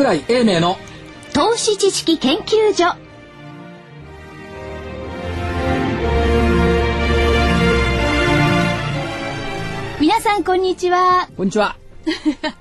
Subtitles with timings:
[0.00, 0.78] 桜井英明の
[1.34, 2.96] 投資知識研究所。
[10.00, 11.28] 皆さんこんにちは。
[11.36, 11.76] こんにちは。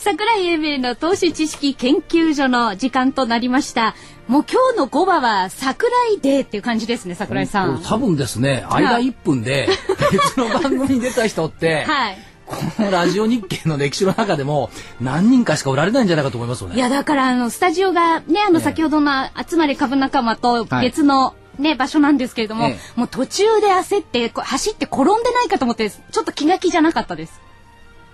[0.00, 3.94] 桜井英明の投資知識研究所の時間となりました。
[4.26, 7.80] もう今日の5話は桜井デーっていう感じですね桜井さん。
[7.80, 9.68] 多分ですね間1分で
[10.10, 14.70] 別の番組に出た人って、はいこのラジオ日経の歴史の中でも
[15.00, 16.76] 何人かしかおられないんじゃないかと思いますよね。
[16.76, 19.10] いやだからあのスタジオがねあのええ先ほどの
[19.48, 27.40] 集まれ株仲間と別の、ね、場所なんですけれども、えもう途中で焦って走って転んでないかと思ってちょっと気が気じゃなかったです。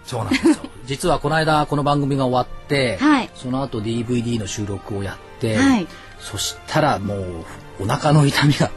[0.05, 0.57] そうなんですよ。
[0.87, 3.31] 実はこの間この番組が終わって、はい。
[3.35, 5.87] その後 DVD の収録をやって、はい。
[6.19, 7.45] そしたらもう
[7.81, 8.71] お腹の痛みが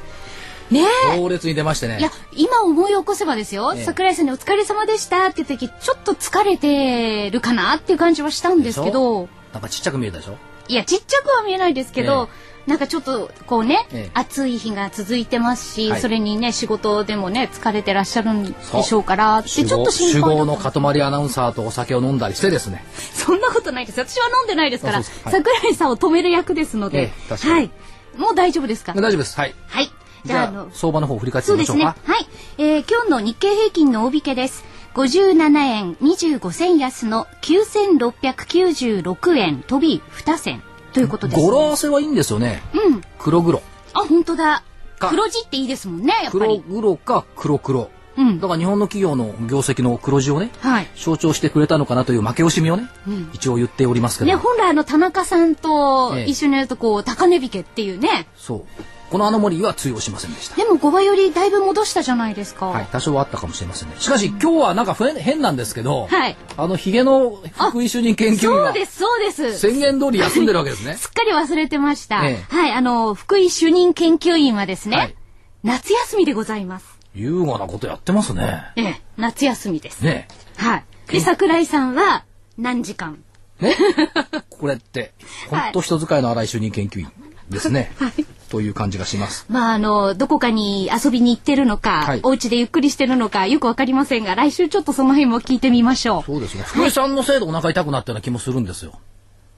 [0.72, 0.86] ね
[1.16, 2.00] 強烈に出ましてね。
[2.00, 3.84] いや今思い起こせばですよ、ええ。
[3.84, 9.28] 桜井さんに「お疲れ様でした」って言った時ちょっと疲れてるかなっていう感じはしたんですけど。
[9.54, 10.38] なんかちっちゃく見えたでしょ？
[10.70, 12.30] いやちっちゃくは見えないですけど、
[12.66, 14.12] なんかちょっとこうね、ええ。
[14.14, 16.02] 暑い日が続いてますし、はい。
[16.02, 22.86] それにね仕事でもね疲れてらっしゃるんでしょうからってちょっと心酒配豪のかとまりアナウンサーとお酒を飲んだりしてですね。
[23.14, 24.00] そんなことないです。
[24.00, 25.24] 私は飲んでないですからあそうです。
[25.26, 25.44] かはい。
[25.44, 27.70] 桜井さんを止める役ですので、えはい。
[28.16, 28.94] もう大丈夫ですか？
[28.94, 29.38] 大丈夫です。
[29.38, 29.56] はい。
[29.68, 29.92] はい
[30.24, 31.52] じじゃあゃああの相場の方を振り返って。
[31.52, 32.28] みましょうかはい。
[32.58, 34.64] えー今日の日経平均の大引けです。
[34.94, 40.62] 57円25銭安の9696円飛び2銭
[40.94, 43.02] ということです、語呂合わせはいいんですよねうん。
[43.18, 43.62] 黒黒
[43.94, 44.64] あ、本当だ。
[45.00, 46.64] か黒字っていいですもんね、やっぱ黒り。
[46.70, 48.48] 黒か黒黒うんだ。
[48.50, 50.88] から日本の企業の業績の黒字をねはい。
[50.98, 58.28] 象徴してくれたのかなという負け惜しみをね、うん一応言っておりますけど、ね、本来あの田中さんとええ一緒にやるとこう高値引けっていうね。
[58.36, 58.66] そう
[59.12, 62.68] このアノモリーは通用しませんでしたでも5倍よりだいぶ戻したじゃないですか。
[62.68, 63.96] はい、多少はあったかもしれませんね。
[64.00, 67.42] しかし、今日はなんか変変なんですけど、はいあの、ヒゲの
[67.72, 69.60] 福井主任研究員はそうです、そうです。
[69.60, 70.96] 宣言通り休んでるわけですね。
[70.98, 72.26] すっかり忘れてました。
[72.26, 75.16] ええはい、あの、福井主任研究員はですね、はい
[75.64, 76.98] 夏休みでございます。
[77.14, 78.72] 優雅なことやってますね。
[78.76, 80.04] ええ、夏休みです。
[80.04, 80.86] ねはい。
[81.08, 82.26] で、桜井さんは
[82.58, 83.24] 何時間？
[83.60, 83.76] ね
[84.50, 85.14] これって、
[85.50, 87.12] ほんと人使いの荒い主任研究員
[87.50, 87.92] ですね。
[88.52, 89.46] という感じがします。
[89.50, 96.64] まあ、あの、どこかに遊びに行ってるのか、はいお家でゆっくりしてるのか、よくわかりませんが、来週ちょっとその辺も聞いてみましょそうですね。
[96.64, 99.00] 福井さんのせいでお腹痛くなったような気もするんですよ。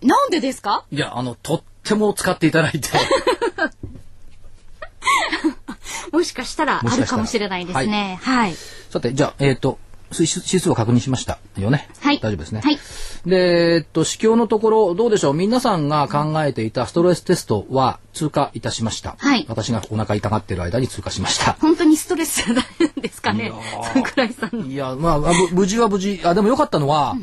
[0.03, 0.07] う。
[0.07, 0.85] なんでですか？
[0.91, 2.89] いや、あの、とっても使っていただいて。
[6.11, 8.19] もしかしたらあるかもしれないですね。
[8.21, 8.55] はい。
[8.89, 9.79] さて、じゃあ、えっ、と、
[10.17, 11.89] 指数指数を確認しましたよね。
[11.99, 12.19] はい。
[12.19, 12.61] 大丈夫ですね。
[12.63, 12.77] はい。
[13.25, 15.33] で、えっと、指標のところ、どうでしょう？
[15.33, 19.15] 皆さんが考えていたストレステストは通過いたしました。
[19.17, 21.53] はい私がお腹痛がってる間に通過しました。
[21.53, 23.51] 本当にストレスなんですかね？
[23.93, 24.65] 桜井さんの。
[24.67, 25.19] いや、まあ、
[25.51, 26.21] 無事は無事。
[26.23, 27.15] あ、でもよかったのは、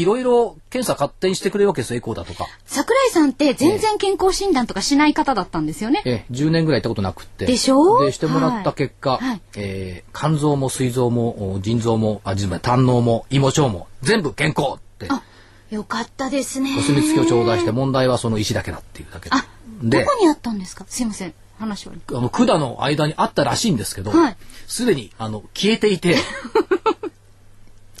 [0.00, 2.46] いろいろ検査勝手にしてくれるわけですよ、エコーだとか。
[2.66, 6.02] 桜井さんって全然健康診断とかしない方だったんですよね。
[6.04, 7.46] ええ、10年ぐらい行ったことなくって。
[7.46, 15.22] でしょで、してもらった結果、はいはいえー肝臓も膵臓もお腎臓も、あ、腎臓胆嚢も胃も腸も全部健康って、あ、
[15.70, 16.74] よかったですね。
[16.78, 19.36] お墨付きを頂戴して問題はその石だけだっていうだけで。
[19.36, 19.46] あ、
[19.82, 20.84] どでこにあったんですか？
[20.88, 21.34] すいません。
[21.58, 21.92] 話は。
[22.08, 26.16] あの管の間にあったらしいんですけどはいすで、にあの消えていて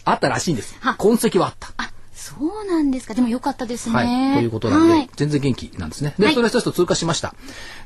[0.04, 1.72] あったらしいんですは痕跡はあった。
[1.76, 3.14] あ、そうなんですか。
[3.14, 3.94] でもよかったですね。
[3.94, 6.14] はい、ということなんで、はい全然元気なんですね。
[6.18, 7.34] で、はいストレステスト通過しました。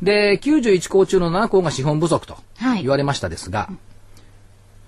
[0.02, 3.68] で、91校中の7校が資本不足とはい言われましたですが、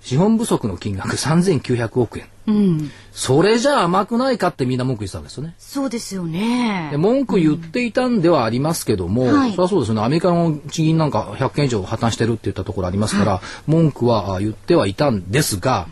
[0.01, 2.25] 資本不足の金額3900億円。
[2.47, 2.91] うん。
[3.11, 5.53] それじゃ甘くないかってみんな文句言ってたんですよね。
[5.59, 6.97] そうですよねで。
[6.97, 15.87] 文句言っていたんではありますけども、はいそりゃそうですよねアメリカの地銀なんか100件以上破綻してるって言ったところありますから、文句はあ言ってはいたんですが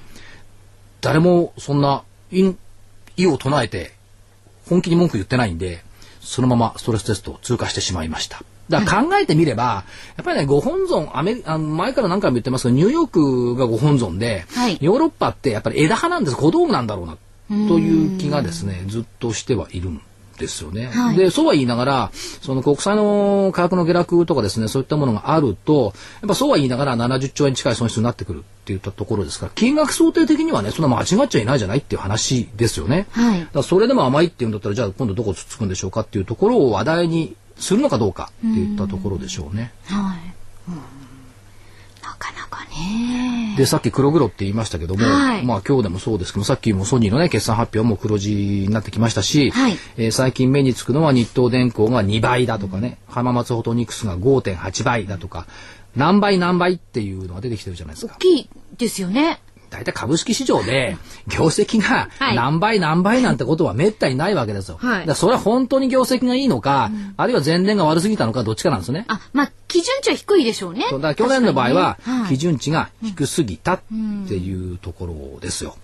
[1.02, 2.54] 誰もそんな意
[3.18, 3.92] 意を唱えて
[4.68, 5.84] 本気に文句言ってないんで
[6.22, 8.44] そのままストレステストを通過してしまいました。
[8.70, 9.84] だから考えてみれば、
[10.16, 14.78] やっぱりね、ご本尊、アメリあの前から何回も言ってますけど、ニューヨークがご本尊で、はい。
[14.80, 17.18] ヨーロッパってやっぱり枝葉なんです、小道具なんだろうな、
[17.68, 20.00] という気がですね、ずっとしてはいるん
[20.40, 20.88] ですよね。
[20.88, 33.08] はいで、そうは言いながら、その国債の価格の下落とかですね、そういったものがあると、やっぱそうは言いながら70兆円近い損失になってくるっていったところですから、金額想定的にはね、そんな間違っちゃいないじゃないっていう話ですよね。
[33.12, 39.72] はいだそれでも甘いっていうんだったら、じゃあ今度どこつつくんでしょうかっていうところを話題にするのかどうかっていったところでしょうね。
[39.86, 40.72] はい。
[40.72, 40.99] うん。
[43.58, 55.46] で、さっき黒黒って言いましたけども、はいまあ今日でもそうですけど、さっきもソニーのね、決算発表も黒字になってきましたし、はいえー最近目につくのは日東電工が2倍だとかね、浜松ホトニクスが5.8倍だとか、
[55.96, 58.16] 何倍何倍っていうのが出てきてるじゃないですか。
[58.16, 59.40] 大きいですよね。
[59.70, 64.78] 大体株式市場で業績がはい何倍何倍なんてことはめったにないわけですよ。
[64.78, 69.06] はいだそれは本当に業績がいいのか、あるいは前年が悪すぎたのかどっちかなんですね。
[69.08, 70.86] あ、まあ、基準値は低いでしょうね。
[70.92, 73.82] だから去年の場合は基準値が低すぎたっ
[74.28, 75.76] ていうところですよ。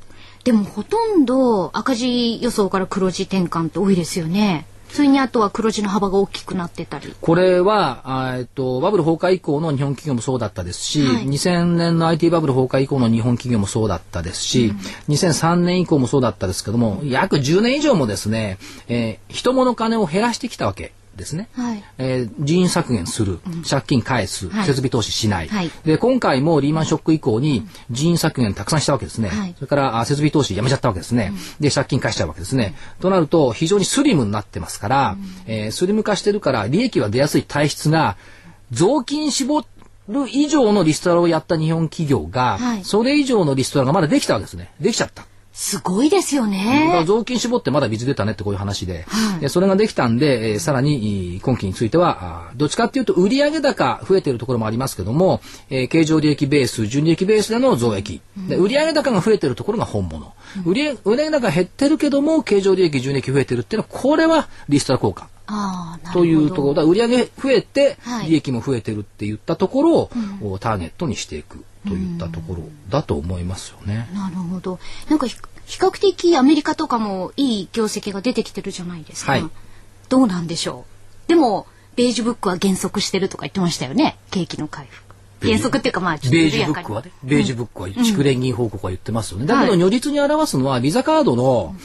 [0.43, 4.65] でもほとんど赤字予想から黒字転換って多いですよね。
[4.95, 7.13] それにあとは黒字の幅が大きくなってたり。
[7.19, 11.25] これは、あえっと、バブル崩壊以降の日本企業もそうだったですし、はい。
[11.25, 14.73] 2000年の IT バブル崩壊以降の日本企業もそうだったですし、
[15.09, 18.57] 2003年以降もそうだったですけども、約10年以上もですね、
[18.87, 21.49] えー人物金を減らしてきたわけですね。
[21.53, 21.83] はい。
[21.97, 24.65] えー人員削減する、借金返す、はい。
[24.65, 25.71] 設備投資しない、はい。
[25.83, 29.55] で今回もリーマンショック以降に人員削減たくさんしたわけですね、はい。
[29.55, 38.17] それからあ設備投資やめちゃったわけですね、で借金返しちゃうわけですね、となると非常にスリムになってますから、えースリム化してるから利益は出やすい体質が
[38.71, 39.63] 雑巾絞
[40.07, 42.83] る以上のリストラをやった日本企業が、はい。
[42.83, 44.71] それ以上のリストラがまだできたわけですね。
[44.79, 45.25] できちゃった。
[45.57, 47.05] すごいですよね。
[47.07, 49.39] 雑巾絞ってまだ水出たねってこういう話で、はい。
[49.39, 60.33] でそれができたんで、えーさらにいい今期についてはどっちかっていうと売上高増えてるところもありますけども、えー経常利益ベース純利益ベースでの増益、で売上高が増えてるところが本物、
[60.65, 65.29] 売上売上高減ってるけども経常利益純利益増えてるっていうのはこれはリストラ効果。
[66.11, 66.73] というところ。
[66.73, 68.29] だ売上増えてはい。
[68.29, 70.09] 利益も増えてるって言ったところを、
[70.41, 74.07] おターゲットにしていくといったところだと思いますよね。
[74.13, 74.79] なるほど。
[75.09, 75.35] なんかひ
[75.65, 79.31] 比較的アメリカとかもいい業績が出てきてるじゃないですか。
[79.33, 79.45] はい
[80.07, 80.85] どうなんでしょ
[81.25, 81.29] う。
[81.29, 81.65] でも
[81.95, 84.17] ベージュブックは減速してるとか言ってましたよね。
[84.29, 85.15] 景気の回復。
[85.41, 89.47] 減速っていうかまあちょっとベージュブックはね、ベージュブックは地区連銀報告は言ってますよね。
[89.47, 91.75] だけどはい如実に表すのはビザカードの、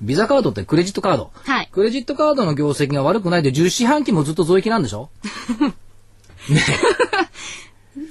[0.00, 1.30] ビザカードってクレジットカード。
[1.34, 5.10] はいクレジットカードの業績が悪くないで10四半期もずっと増益なんでしょ？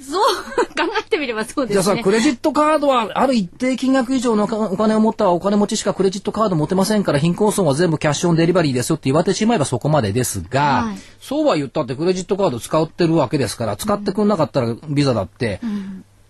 [0.06, 1.82] そう考えてみればそうですね。
[1.82, 15.60] じゃあさ、クレジットカードはある一定金額以上のお金を持ったお金持ちしかクレジットカード持てませんから貧困層は全部キャッシュオンデリバリーですよって言われてしまえばそこまでですが、はいそうは言ったってクレジットカード使ってるわけですから使ってくんなかったらビザだって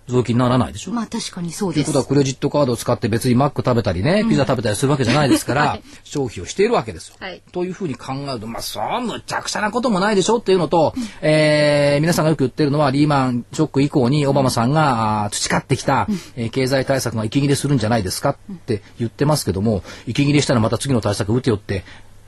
[0.09, 1.87] 増金にならないでしょ、まあ確かにそうです。
[1.87, 1.99] ということ。
[1.99, 5.83] はクレジットカードを使って別にマック食べたりね、ピザ食べたりするわけじゃないですから、はい。
[6.05, 7.17] 消費をしているわけですよ。
[7.19, 7.43] はい。
[7.53, 16.07] というふうに考えると、まあそうむちゃくちゃなこともないでしょっていうのと、えー皆さんがよく言ってるのはリーマンショック以降にオバマさんが培ってきた、
[16.37, 18.37] えー経済対策が息切れするんじゃないですかっ
[18.67, 21.85] て言ってますけども、息切れしたらまた次の対策打てよって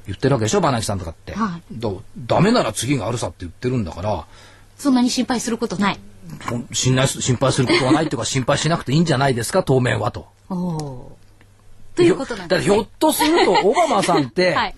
[0.07, 1.35] 言ってるわけでしょ、バナキさんとかって。
[1.35, 1.79] はい。
[1.79, 1.91] だ
[2.27, 4.27] ダメなら次があるさって言ってるんだから、
[4.79, 5.99] そんなに心配することない。
[6.73, 10.29] 信頼す心配することはないというか心配しなくていいんじゃないですか、当面はと。
[11.95, 12.75] ということなんですね。
[12.75, 14.75] ひょっとするとオバマさんって、はい。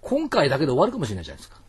[0.00, 1.59] 今回だけで終わるかもしれないじゃないですか。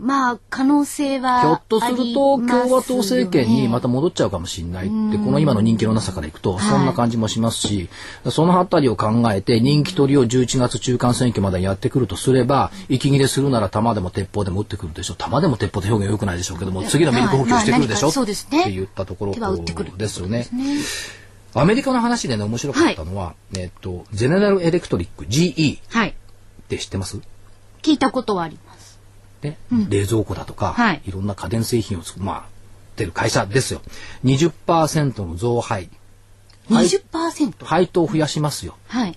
[0.00, 7.88] まあ可能性はひょっとすると共和党政権にまたた戻っちゃうかもしれないって、この今の人気のなさからいくと、そんな感じもしますし、
[8.30, 15.16] そのあたりを考えて人気取りを11月中間選挙までやってくるとすれば、息切れするなら弾でも鉄砲でも撃ってくるでしょう。
[15.16, 18.12] 弾でも鉄砲って表現良くないでしょうけども、次のミルク補給してくるでしょ、ね。
[18.22, 19.34] って言ったところ
[19.96, 20.46] ですよね。
[21.54, 26.10] アメリカの話でね、面白かったのは、えっと、ゼネラルエレクトリック GE はい。
[26.10, 26.14] っ
[26.68, 27.18] て知ってます？
[27.82, 28.58] 聞いたことはあり
[29.42, 29.74] ます。
[29.74, 32.44] ね、冷蔵庫だとか、はいい、ろんな家電製品を作る、まあ、っ
[32.98, 33.80] てる会社ですよ。
[34.24, 35.88] 20%の増配、
[36.70, 37.64] はい20%。
[37.64, 39.12] 配当を増やしますよはい。
[39.12, 39.14] っ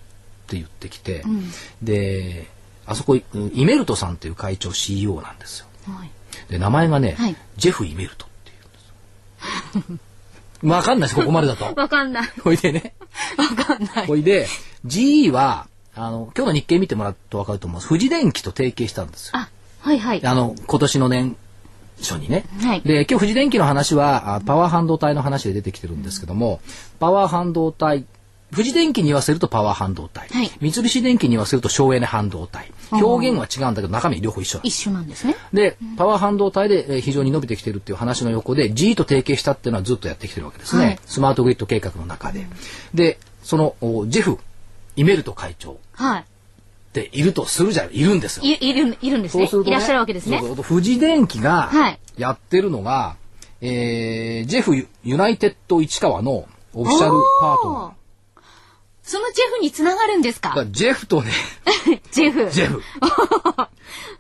[0.48, 1.52] て言ってきて、ん
[1.82, 2.48] で、
[2.86, 3.24] あそこ、イ
[3.66, 5.68] メルトさんっていう会長 CEO なんですよ。
[5.88, 6.12] はい。
[6.50, 10.00] で、名前がね、はいジェフ・イメルトっていうんで
[10.60, 10.70] すよ。
[10.72, 11.74] わかんないです、ここまでだと。
[11.76, 12.30] わかんない。
[12.44, 12.94] ほいでね、
[13.38, 14.08] わかんない。
[14.08, 14.48] ほいで、
[14.86, 17.90] GE は、あの、今日の日経見てもらうとわかると思います。
[17.90, 19.32] 富士電機と提携したんですよ。
[19.38, 19.50] あ、
[19.82, 20.26] はいはい。
[20.26, 21.36] あの、今年の年
[22.00, 22.46] 初にね。
[22.62, 26.62] はいで、今日富士電機の話は、あパワー半導体の話で出てきてるんですけども、
[27.00, 28.06] パワー半導体、
[28.52, 32.72] 富士電機に言わせるとパワー半導体、はい三菱電機に言わせると省エネ半導体。
[32.92, 35.36] 表現は違うんだけど中身両方一緒なんです一緒なんですね。
[35.54, 40.86] で、パワー半導体でえー非常に伸びてきてるっていう話の横で G と提携したっていうのはずっとやってきてるわけですね。
[40.86, 42.46] はいスマートグリッド計画の中で。
[42.94, 44.38] で、そのおジェフ、
[44.98, 46.26] イメルト会長はっ
[46.92, 48.46] ているとするじゃない、いるんですよ。
[48.46, 48.74] い。
[48.74, 49.44] るいるんですね。
[49.48, 50.56] そうすると、いらっしゃるわけですねそう。
[50.56, 53.16] そう富士電機がはいやってるのが、
[53.62, 57.92] えージェフユユナイテッド市川のオフィシャルパートナー。
[59.04, 60.50] そのジェフにつながるんですか？
[60.50, 61.32] だからジェフとね、
[62.12, 62.50] ジェフ。
[62.52, 62.82] ジェフ。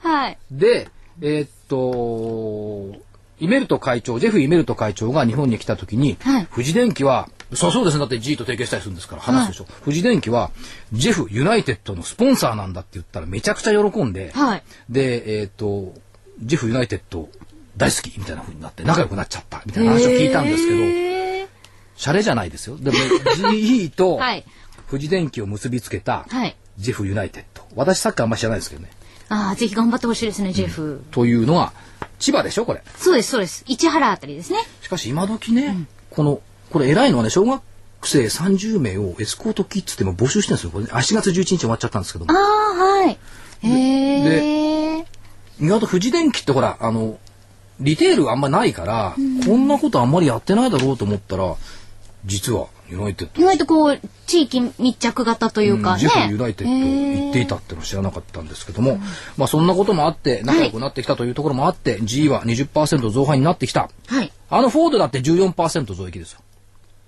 [0.08, 0.38] はい。
[0.52, 0.90] で、
[1.22, 3.00] えーっと、
[3.40, 9.66] イメルト会長、ジェフ・イメルト会長が日本に来た時に、はい富士電機は、そうそうですね、だって G と提携したりするんですから話すでしょ。
[9.84, 10.52] 富士電機は、
[10.94, 14.64] ジェフ・ユナイテッドのスポンサーなんだって言ったらめちゃくちゃ喜んで、はい。
[14.90, 15.94] で、えーっと、
[16.42, 17.30] ジェフ・ユナイテッド
[17.78, 21.48] 大好きみたいな風になって仲良くなっちゃったみたいな話を聞いたんですけど、
[21.98, 22.78] シャレじゃないですよ。
[22.78, 24.46] でも GE とはい。
[24.90, 26.56] 富士電機を結びつけたはい。
[26.78, 27.64] ジェフユナイテッド。
[27.76, 28.90] 私サッカーあんま知らないですけどね。
[29.30, 31.04] ああ、ぜひ頑張ってほしいですね、ジェフ。
[31.12, 31.74] というのが
[32.20, 32.84] 千葉でしょこれ。
[32.98, 33.64] そうです、そうです。
[33.68, 34.60] 市原あたりですね。
[34.82, 36.42] しかし今時ね、この
[36.72, 37.62] これ偉いのはね小学
[38.04, 40.72] 生30名をエスコートキッズっても募集してるんですよ。
[40.72, 43.20] これ、ね、あ4月11日終わっちゃったんですけどもああ、はい。
[43.62, 45.06] へえ。
[45.60, 47.20] 意外と富士電機ってほらあの
[47.80, 51.56] リテールあんまないから、こんなことあんまりやってないだろうと思ったら
[52.26, 56.00] 実はユナイテッド意外とこう、地域密着型というかね。
[56.00, 59.00] ジェフユナイテッド行っていたってのは知らなかったんですけども、
[59.38, 63.90] まあそんなこともあって仲良くなってきたというところもあって、G は20%増配になってきた。
[64.08, 64.32] はい。
[64.50, 66.42] あのフォードだって14%増益ですよ。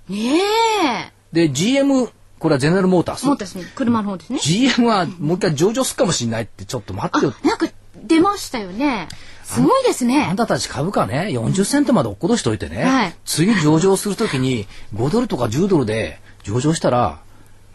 [0.09, 1.11] ねえ。
[1.31, 3.25] で GM これはゼネラルモータース。
[3.25, 4.39] もうですね、車の方ですね。
[4.39, 7.33] GM はもう一回上場するかもしれないってちょっと待ってよ。
[7.43, 7.67] なんか
[8.03, 9.07] 出ましたよね。
[9.43, 10.35] すごいですあねん。
[10.35, 17.21] たたち株価ね、40セントまで落っことしといてね、はい次上場するときに5ドルとか10ドルで上場したら、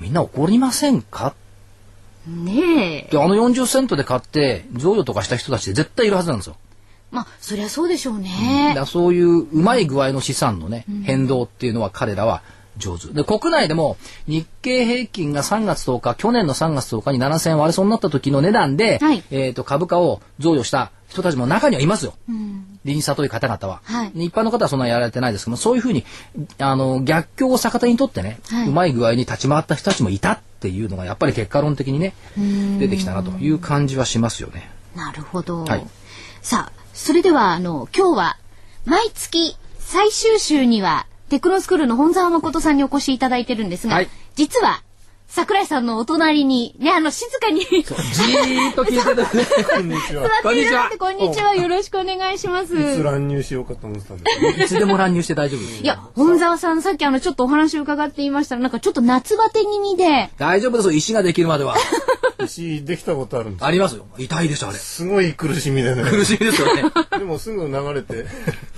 [0.00, 1.34] みんな怒りませんか？
[2.26, 3.10] ねえ。
[3.10, 6.56] で、あの40セントで買って、贈与とかした人たち絶対いるはずなんですよ。
[7.10, 8.80] まあ、そりゃそうでしょうだねか。
[8.80, 12.42] らそういううまい具合の資産のね、変動っていうのは彼らは
[12.76, 13.08] 上手。
[13.08, 13.96] で、国内でも
[14.26, 22.14] 日経平均が3月10日、去年の3月10日に7000円割れそうになった時の値段で、はいえっ、と、株価を贈与した人たちも中にはいますよ。
[22.28, 22.64] うん。
[22.84, 26.04] 臨差という方々は、はい一般の方はそんなやられてないですけどもそういうふうに
[26.58, 32.14] あの逆境を逆手にとってね、はいうまい具合に立ち回った人たちもいたっていうのがやっぱり結果論的にね
[32.78, 34.70] 出てきたなという感じはしますよね。
[34.94, 35.64] なるほど。
[35.64, 35.86] はい
[36.40, 38.36] さあ、それでは、あの、今日は、
[38.84, 44.82] 毎月最終週には、テクノスクールの本沢誠さんにお越しいただいてるんですが、はい実は、
[45.28, 49.26] 桜井さんのお隣に、ね、あの、静かに、じーっと聞いて る
[49.64, 50.22] こんにちは。
[50.22, 51.54] 座っていただいて、こんにちは。
[51.54, 52.74] よろしくお願いします。
[52.74, 54.64] いつ乱入しようかと思ってたんですけど。
[54.64, 61.76] いつでも乱入して大丈夫ですいや、本沢さん、さっきあの、ちょっとお話を伺っていましたら、なんかちょっと夏バテ気味で、大丈夫ですよ石ができるまでは
[62.44, 66.02] 石できたことあるんですありますよ痛いでしょあれすごい苦しみでね。
[66.04, 66.84] 苦しいですよね
[67.18, 68.26] でもすぐ流れて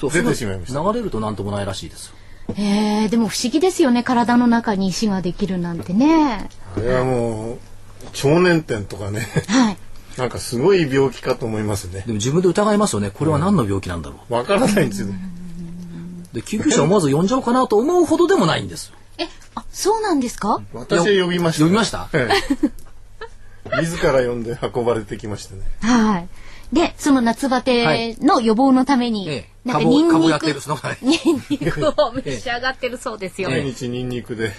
[0.00, 0.80] そう出てしまいました。
[0.82, 2.14] 流れるとなんともないらしいですよ
[2.56, 4.02] えー、でも不思議ですよね。
[4.02, 6.48] 体の中に石ができるなんてね。
[6.76, 7.58] あれはもう、
[8.12, 9.76] 超年点とかね、はい。
[10.16, 12.06] なんかすごい病気かと思いますねで。
[12.08, 15.08] も自分で疑いますよねこれは何の病気なんだろわからないんですよ
[16.32, 20.60] で救急車を思わず呼んじゃおうかなと思うほどでもないんですよえ、あ、そうなんですか？
[20.74, 21.64] 私は呼びました。
[21.64, 22.08] 呼びました？
[22.12, 22.70] ええ
[23.80, 25.62] 自ら呼んで運ばれてきましたね。
[25.80, 26.28] はい。
[26.72, 33.50] で、その夏バテの予防のために、ええなんか株ニンニク株やってる、その前ニンニクを召し上がってるそうですよ。
[33.50, 34.52] え毎日ニンニクで、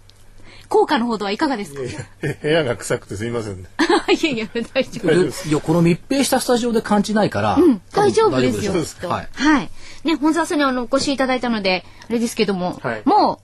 [0.68, 1.80] 効果のほどはいかがですか？
[1.80, 3.68] いやいや部屋が臭くてすいませんね。
[4.20, 5.24] いやいや、大丈夫。
[5.24, 8.84] ですいやこの密閉したスタジオで感じないから、うん、大丈夫ですよ。
[8.84, 9.70] すはいはい。
[10.04, 13.40] ね、本沢さんにあの、お越しいただいたので、あれですけども、はいも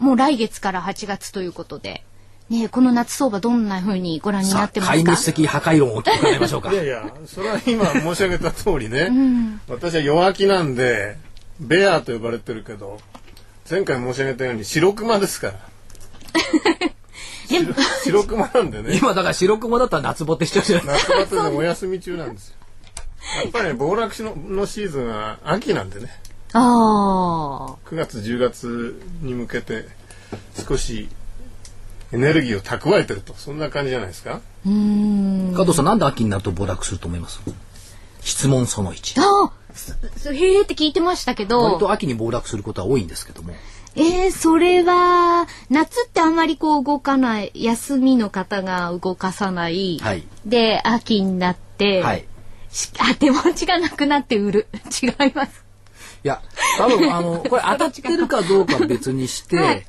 [0.00, 2.02] う、もう来月から8月ということで、
[2.50, 4.98] ね、この夏相場どんな風にご覧になってますか？
[4.98, 6.72] 壊滅的破壊論を伺いましょうか。
[6.72, 9.10] いやいや、それは今申し上げた通りね、
[9.68, 11.16] 私は弱気なんで、
[11.60, 13.00] ベアと呼ばれてるけど、
[13.70, 15.54] 前回申し上げたように白熊ですから。
[18.04, 20.98] 白熊なんでね、 今だから白熊だったら夏ボテしちゃうじゃない。
[20.98, 22.54] 夏バテでお休み中なんですよ。
[23.44, 26.08] やっぱりね、暴落ののシーズンは秋なんでね、
[26.54, 29.86] あ9月10月に向けて
[30.68, 31.08] 少し
[32.12, 34.34] エネルギーを蓄えてると、そんな感じじゃないですか？
[34.34, 34.72] あ、うー
[35.52, 35.54] ん。
[35.56, 37.40] 加藤さんなんで秋になると暴落すると思います？
[38.20, 39.52] 質問その1ああ、
[40.32, 43.52] へーって聞いてましたけ割ど、と秋に暴落することは多いんですけども
[43.94, 49.98] えー、それは、夏ってあんまりこう動かない、休みの方が動かさない。
[50.00, 52.24] はいで、秋になって、はい
[52.70, 54.68] し あ、手持ちがなくなって売る。
[55.02, 55.62] 違います。
[56.24, 56.40] いや
[56.78, 59.86] 多分あのこれ当たってるかどうかは別にして、 はい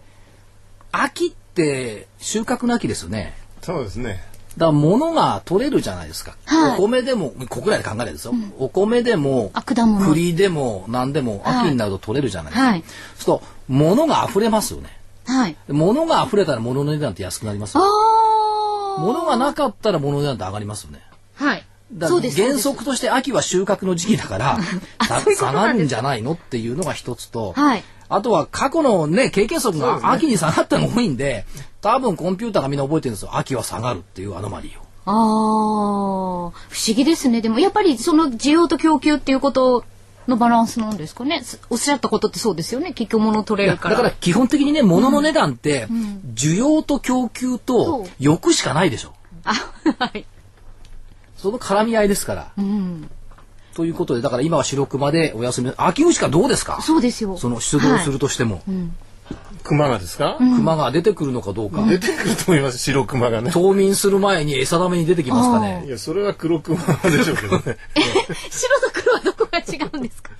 [0.92, 4.22] 秋って収穫の秋ですよねそうですね。
[4.58, 12.84] だから物が取れるじゃないですか、はいお米でも国内で考えるんですよ、お米でもあ果物栗でも何でもはい秋になると取れるじゃないですか、はい。
[12.84, 14.90] そうすると物が溢れますよね
[15.26, 15.56] はい。
[15.70, 19.02] 物が溢れたら物の値段って安くなりますよああ。
[19.02, 21.02] 物がなかったら物の値段って上がりますよね
[21.36, 21.66] はい。
[21.94, 22.32] だから。
[22.32, 24.60] 原則として秋は収穫の時期だから
[25.38, 27.84] 下がるんじゃないのっていうのが一つと、はい。
[28.10, 31.46] あとは過去のね経験則が秋に下がったのが多いんで
[31.82, 34.84] 多分コンピューターがみんな覚えてるんですよ秋は下がるっていうアノマリーを。
[35.06, 37.42] ああ、不思議ですね。
[37.42, 39.84] でもやっぱりその需要と供給っていうこと
[40.28, 41.42] のバランスなんですかね。
[41.44, 42.94] すおっしゃったことってそうですよね。
[42.94, 43.96] 結局物取れるから。
[43.96, 45.88] だから基本的にね物の値段って
[46.34, 49.54] 需要と供給と欲しかないでしょあ、
[50.00, 50.26] はい。
[51.38, 52.52] その絡み合いですから。
[52.58, 53.10] うん。
[53.76, 56.82] ということでだから今は白熊でお休み秋口からどうですか？
[56.82, 57.38] そうですよ。
[57.38, 58.62] その出動するとしても、
[59.64, 61.84] 熊がですか、熊が出てくるのかどうか。
[61.84, 65.86] 出てくると思います白熊がね冬眠する前に餌だめに出てきますかね？
[65.88, 65.90] い。
[65.90, 67.78] やそれは黒熊でしょうけどね
[68.52, 70.32] 白と黒はどこが違うんですか？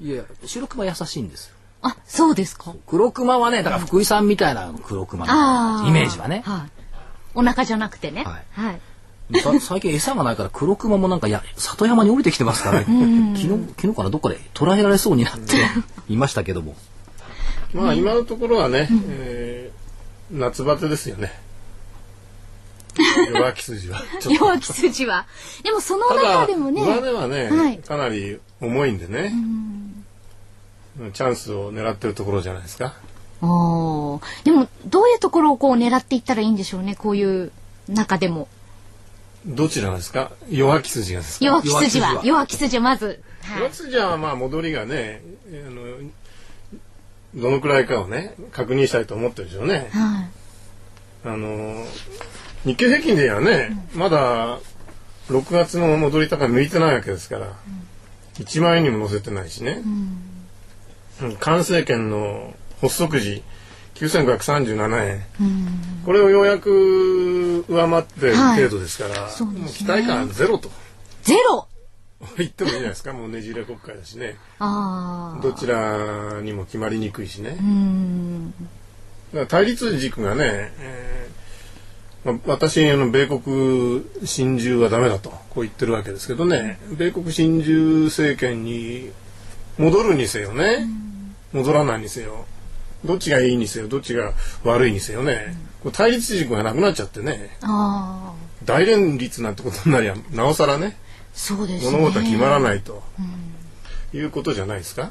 [0.00, 1.54] いや、白熊優しいんですよ。
[1.82, 2.74] あ、そうですか。
[2.88, 5.26] 黒熊はね、だから福井さんみたいな黒熊。
[5.82, 6.42] のイメージはね。
[6.44, 6.70] はい。
[7.34, 8.24] お腹じゃなくてね。
[8.24, 8.80] はいはい。
[9.42, 12.86] さ最近餌がないから黒熊もなんかや里山に降りてきてますからね。
[13.36, 15.56] 昨日、昨日からどっかで捕らえられそうになって
[16.08, 16.76] いましたけども。
[17.74, 19.78] まあ今のところはね、えー
[20.30, 21.32] 夏バテですよね
[23.32, 25.26] 弱気筋は ちょっと弱気筋は。
[25.62, 26.82] でもそのただ中でもね。
[26.82, 29.32] 上値はね、はいかなり重いんでね、
[31.12, 32.94] チャンスを狙ってるところじゃないですか
[33.40, 36.96] おーでもどういうところをこう狙っていったらいいんでしょうね。
[36.96, 37.52] こういう
[37.88, 38.48] 中でも。
[39.46, 40.32] どちらですか？
[40.50, 41.44] 弱気筋がですか？
[41.44, 42.08] 弱気筋は。
[42.14, 43.22] 弱弱気筋はまず。
[43.42, 43.60] はい。
[43.60, 45.82] 弱気筋はまあ戻りがねあの
[47.34, 49.88] どのくらいかをね確認したいと思ってるでしょうね。
[49.92, 50.28] はい。
[51.24, 51.84] あの
[52.64, 54.58] 日経平均ではね、まだ
[55.28, 57.52] 6月の戻り高抜いてないわけですから、
[58.34, 59.82] 1万円にも乗せてないしね、
[61.22, 61.36] うん。
[61.36, 63.42] 関西圏の発足時
[63.98, 65.24] 9537円、
[66.04, 69.60] これをようやく上回ってる程度ですから、そうですね。
[69.60, 70.70] もう期待感ゼロと。
[71.22, 71.66] ゼロ？
[72.36, 73.12] 言ってもいいじゃないですか。
[73.12, 74.36] もうねじれ国会だしね。
[75.42, 78.50] どちらにも決まりにくいしね、うん。
[78.50, 78.56] だ
[79.34, 85.30] から対立軸がね、えーまあ、私あの米国親中はダメだと。
[85.30, 89.10] こう言ってるわけですけどね、米国親中政権に
[89.76, 90.86] 戻るにせよね、
[91.52, 92.46] 戻らないにせよ
[93.04, 94.32] どっちがいいにせよどっちが
[94.64, 97.56] 悪いにせよね、こう対立軸がなくなっちゃってね。
[98.64, 100.96] 大連立なんてことになりゃなおさらね
[101.32, 101.92] そうですね。
[101.92, 103.02] 物事は決まらないと、
[104.12, 105.10] いうことじゃないですか？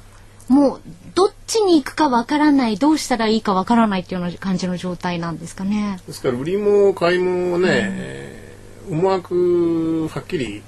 [0.50, 0.82] もう
[1.16, 6.00] どっちに行くかわからないどうしたらいいかわからないっていうような感じの状態なんですかね。
[6.08, 8.48] ですから売りも買いもね、えー
[8.90, 10.64] 思惑はっきり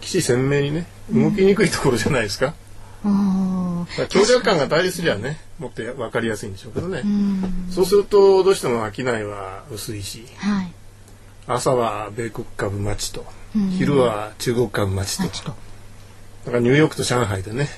[0.00, 2.54] 起死鮮明にね動きにくいところじゃないですか。
[3.04, 3.12] あだから
[4.08, 7.02] 強弱感が対立じゃねもっと分かりやすいんでしょうけどね。
[7.70, 10.46] そうするとどうしても商いは薄いしあ。
[10.46, 10.72] はい。
[11.46, 13.24] 朝は米国株待ちと
[13.78, 15.48] 昼は中国株待ちと。
[15.48, 17.68] だからニューヨークと上海でね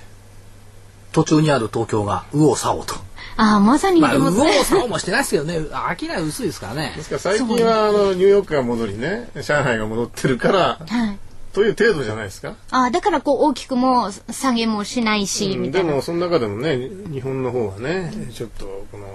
[1.12, 2.94] 途中にある東京が右往左往と。
[3.36, 5.54] ああ、まさにまあ、右往左往もしてないですけどね、
[5.98, 7.02] 商い薄いですからねで。
[7.02, 11.18] すから最近はあのニューヨークが戻りね上海が戻ってるからはい。
[11.52, 12.54] という程度じゃないですか？
[12.70, 15.90] ああ、だからこう大きくも下げもしないし、うんみたいな。
[15.90, 19.06] でもその中でもね日本の方はねちょっとこの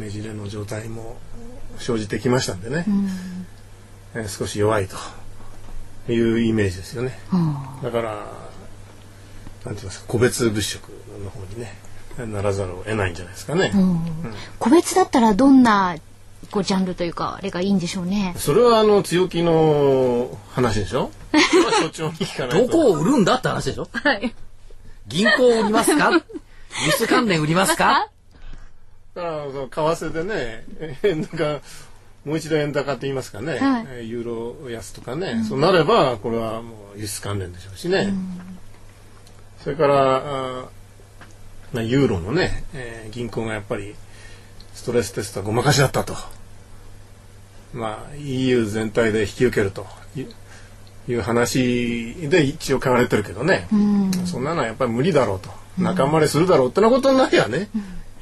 [0.00, 1.16] ねじれの状態も
[1.78, 2.84] 生じてきましたんでね、
[4.14, 4.88] えー少し弱い
[6.06, 7.18] というイメージですよね。
[7.82, 8.10] だから
[9.64, 10.90] なんて言いますか個別物色
[11.24, 11.74] の方にね
[12.32, 13.72] ならざるを得ないんじゃないですかね、
[14.60, 15.96] 個別だったらどんな
[16.54, 18.32] こうジャンルというかあれがいいんでしょうね。
[18.38, 21.10] それはあの強気の話でしょ？
[22.52, 23.88] どこを売るんだって話でしょ？
[23.92, 24.32] はい。
[25.08, 26.12] 銀行を売りますか？
[26.12, 28.08] 輸出関連売りますか？
[29.16, 30.64] だからその為替でね
[31.02, 31.60] 円高
[32.24, 33.86] もう一度円高って言いますかね、はい。
[33.88, 38.14] えーユーロ安とかね、そうなればこれはもう輸出関連でしょうしね、
[39.62, 40.64] それからあー
[41.72, 43.94] まあユーロのね、えー銀行がやっぱり
[44.72, 46.14] ストレステストはごまかしだったと
[47.74, 49.86] まあ EU 全体で引き受けると
[51.08, 53.66] いう話で一応買われてるけどね、
[54.26, 55.50] そんなのはやっぱり無理だろうと。
[55.76, 57.68] 仲間割れするだろうってなことになりゃね、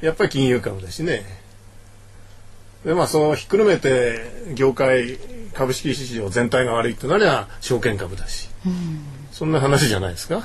[0.01, 1.23] やっぱり金融株だしね。
[2.83, 4.19] でまあそうひっくるめて
[4.55, 5.17] 業界
[5.53, 8.49] 株式市場全体が悪いってなりゃ証券株だし、
[9.31, 10.41] そんな話じゃないですか？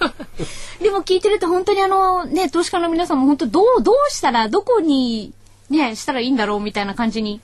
[0.82, 5.32] でも聞いてると本当にあのね投資家の皆さんも本当どうどうしたらどこに
[5.70, 7.40] ねしたらいいんだろうみたいな感じに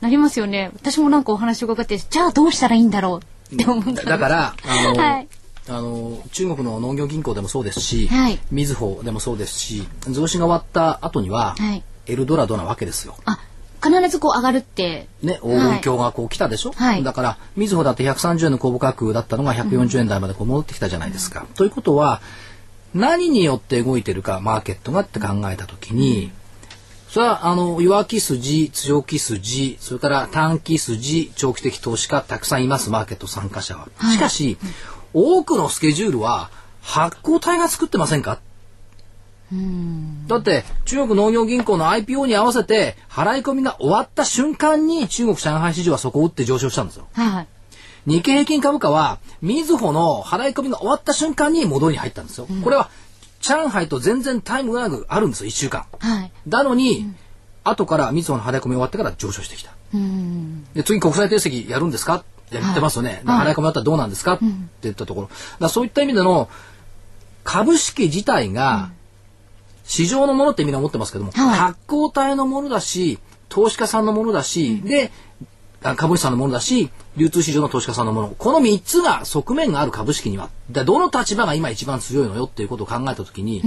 [0.00, 0.70] なりますよね。
[0.74, 4.04] 私もなんかお話伺ってじゃあどうしたらいいんだろうって思った。
[4.04, 5.28] だから、あの、はい
[5.68, 13.16] あの中国の農業銀行でもそうですし、はいみずほでもそうですし増資が終わった後には、はいエルドラドなわけですよ。
[13.24, 13.40] あ
[13.82, 15.08] 必ずこう上がるって。
[15.22, 21.46] ね、黄金鏡がこう来たでしょ、はいだから、みずほだって130円の公募価格だったのが140円台までこう戻ってきたじゃないですか。
[21.54, 22.20] ということは、
[22.94, 26.30] 何によって動いてるか、マーケットがって考えたときに、
[27.08, 33.88] それは、あの、弱気筋、強気筋、それから短期筋、長期的投資家、たくさんいます、マーケット参加者は。
[34.12, 34.58] しかし、
[35.14, 36.50] 多くのスケジュールは、
[36.82, 38.38] 発行体が作ってませんか？
[40.26, 47.06] だって中国農業銀行の IPO に合わせて払い込みが終わった瞬間に中国上海市場はそこを打って上昇したんですよ。
[47.12, 47.46] はい。
[48.06, 52.48] 日経平均株価はみずほの払い込みが終わった瞬間に戻りに入ったんですよ。
[52.64, 52.90] これは
[53.46, 55.86] 上海と全然タイムラグあるんですよ、1週間。
[55.98, 56.32] はい。
[56.46, 57.12] なのに、
[57.64, 59.72] 後からみずほの払い込み終わってから上昇してきた。
[59.94, 60.64] うん。
[60.74, 62.16] で、次国際定石やるんですか？
[62.16, 62.18] っ
[62.50, 63.22] て言ってますよね。
[63.24, 64.34] で払い込み終わったらどうなんですか？
[64.34, 64.44] って
[64.82, 65.30] 言ったところ。
[65.58, 66.48] だそういった意味での
[67.44, 68.90] 株式自体が、
[69.84, 75.10] 市場のものってみんな思ってますけども、はい発行体のものだし、投資家さんのものだし、で、あ
[75.94, 78.28] 株主さんのものだし、流通市場の投資家さんのもの。
[78.36, 83.62] この3つが側面がある株式には、でどの立場が今一番強いのよっていうことを考えたときに、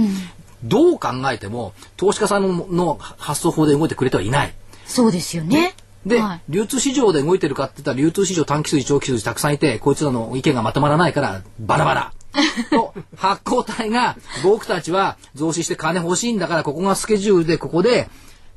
[0.62, 4.54] どう考えても投資家さんのの発想法で動いてくれてはいない。
[4.84, 5.74] そうですよね。
[6.04, 12.12] で、はい流通市場で動いてるかって言ったら流通市場短期筋長期筋たくさんいてこいつらの意見がまとまらないからバラバラ。
[12.70, 18.08] と発行体が僕たちは増資して金欲しいんだからここがスケジュールでここで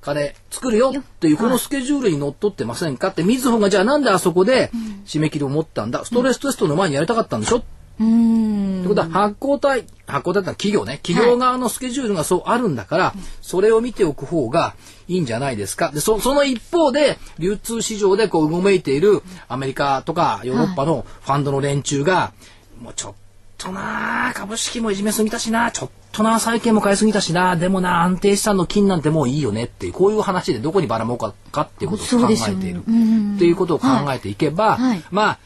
[0.04, 4.70] 金作るよっていうこのスケジュールにのっとってませんかってみずほがじゃあなんであそこで
[5.06, 6.06] 締め切りを持ったんだ？
[6.06, 7.63] ストレステストの前にやりたかったんでしょ？
[8.00, 8.80] うーん。
[8.82, 11.00] ってことは発行体発行体ってのは企業ね。
[11.04, 14.76] 企業側のスケジュールがそうあるんだから、それを見ておく方が
[15.08, 15.92] いいんじゃないですか。
[15.92, 22.34] でそその一方で流通市場でこううごめいているアメリカとかヨーロッパのファンドの連中が、
[22.82, 23.13] もうちょっ
[23.58, 34.89] となあ株式もいじめすぎたしなちょっとなあ債券も買いすぎたしなでもな安定資産の金なんてもういいよねっていうこういう話でどこにばらもうかかっていうことを考えている、うんっていうことを考えていけば、はい。
[34.91, 35.04] はい。
[35.10, 35.39] まあ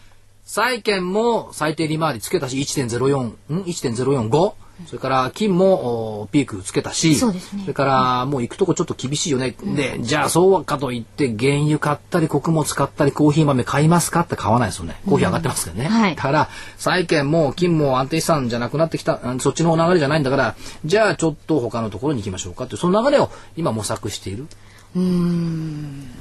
[0.44, 4.54] 債券も最低利回りつけたし1.04ん？1.045
[4.86, 7.64] それから金もおピークつけたしそうですね。
[7.66, 15.00] れからもう行くとこちょっと厳しいよね、でじゃあそうかといって原油買ったり穀物買ったりコーヒー豆買いますかって買わないですよね。
[15.06, 16.16] コーヒー上がってますけどね、はい。
[16.16, 24.48] だから債券も金も安定資産じゃなくなってきたあそっちの流れじゃないんだからじゃあちょっと他のところに行きましょうかってその流れを今模索している？
[24.96, 26.12] うーん。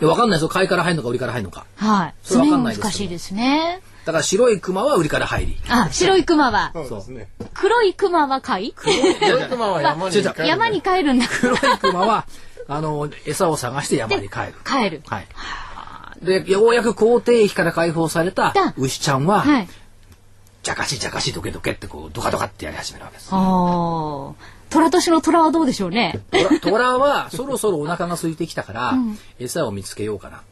[0.00, 0.48] で分かんないですよ。
[0.48, 1.64] 買いから入るのか売りから入るのか。
[1.76, 2.14] はい。
[2.22, 3.80] それわかんないですけど難しいですね。
[4.04, 5.56] だから白い熊は売りから入り。
[5.68, 6.72] あ、白い熊は。
[6.74, 7.28] そうですね。
[7.66, 8.72] 黒い熊は買い？
[8.72, 11.26] 黒い熊は山に帰る山に帰るんだ。
[11.28, 12.26] 黒い熊は
[12.68, 14.54] あの餌を探して山に帰る。
[14.64, 15.02] 帰る。
[15.06, 15.26] はい。
[16.22, 19.68] でようやく皇帝駅から解放されただ牛ちゃんは、はい。
[20.62, 23.30] じゃかしじゃかしどけどけってこうドカドカってやり始めるわけです。
[23.32, 24.34] ああ。
[24.70, 26.20] 虎年の虎はどうでしょうね。
[26.30, 28.94] トラトラはそろそろお腹が空いてきたから、
[29.40, 30.42] 餌を見つけようかな。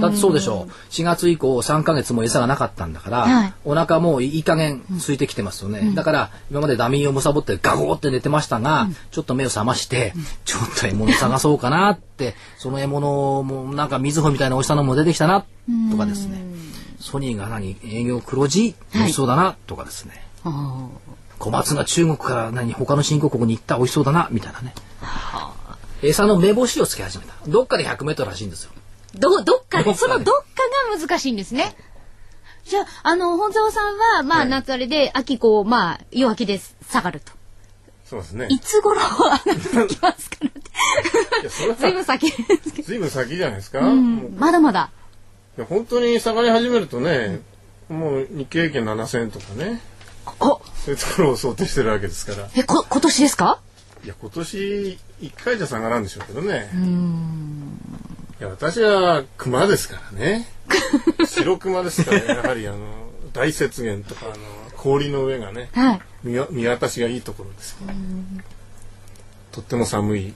[0.00, 0.72] だってそうでしょう。
[0.90, 5.92] 4月以降3ヶ月も餌がなかったんだから、はいお腹もういい加減空いてきてますよね。
[5.94, 10.12] だから今までダミーをむさぼってガゴーって寝てましたが、ちょっと目を覚まして、
[10.44, 15.44] ちょっと獲物探そうかなって、その獲物もなんか水穂みたいなおいしさのも出てきたな
[15.90, 16.42] とかですね。
[16.98, 17.76] ソニーが何？
[17.84, 18.74] 営業黒字？
[18.94, 20.24] 美味しそうだなとかですね。
[20.44, 20.88] あ
[21.38, 24.74] 小松が中国から何他の新興国に行った美味しそうだなみたいなね。
[26.02, 27.34] 餌の目星をつけ始めた。
[27.46, 28.72] どっかで100メートルらしいんですよ。
[29.14, 30.42] ーど、どっかで、そのどっか
[30.92, 31.76] が難しいんですね。
[32.64, 37.32] じゃあ、あの、本沢さんは、まあ、はい夏あれで、秋こう、まあ、弱気で下がると。
[38.04, 38.46] そうですね。
[38.50, 39.42] いつ頃上がっ
[39.88, 40.50] てきますかね
[41.42, 42.82] いやそれはずいぶん先ですけど。
[42.82, 43.80] ずいぶん先じゃないですか。
[44.36, 44.90] まだまだ。
[45.58, 47.40] いや本当に下がり始めるとね、
[47.88, 49.80] もう日経平均7000とかね、
[50.40, 52.48] お、そういうところを想定してるわけですから。
[52.56, 53.60] え、こ、今年ですか？
[54.04, 56.70] いや、今年1回じゃ下がらんでしょうけどね。
[58.40, 60.48] いや、私は熊ですからね。
[61.26, 62.78] 白熊ですから、やはりあの、
[63.32, 64.34] 大雪原とか、あの、
[64.76, 66.00] 氷の上がね、はい。
[66.22, 67.94] 見わ見渡しがいいところですから。
[69.50, 70.34] とっても寒い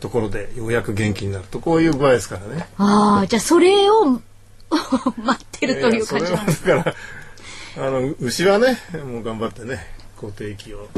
[0.00, 2.68] ところでようやく元気になると、こういう具合ですからね。
[2.76, 4.20] ああ、じゃあそれを
[5.22, 6.62] 待ってるという感じやなんです。
[6.62, 6.94] から、
[7.76, 10.88] あの、牛はね、もう頑張ってね、皇帝駅を、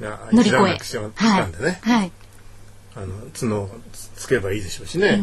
[0.00, 1.10] いや乗り越え。
[1.14, 1.98] たんでね、はい。
[1.98, 2.12] はい。
[2.98, 5.22] あの角をつつけばいいでしょうしね、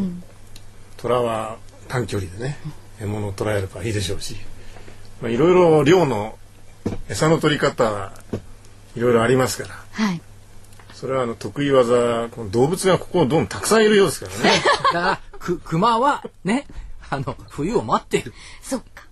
[0.98, 1.58] 虎は
[1.88, 2.58] 短距離でね
[3.00, 4.38] 獲物を捕らえればいいでしょうし
[5.22, 6.38] まあいろいろ漁の
[7.10, 8.12] 餌の取り方は
[8.96, 10.22] いろいろありますからはい。
[10.94, 14.62] それはあの得意技この動物がここどんどんたくさんいるようですからね
[14.94, 16.66] だから、く、熊はね、
[17.10, 18.34] あの、冬を待っている。
[18.62, 19.04] そっか。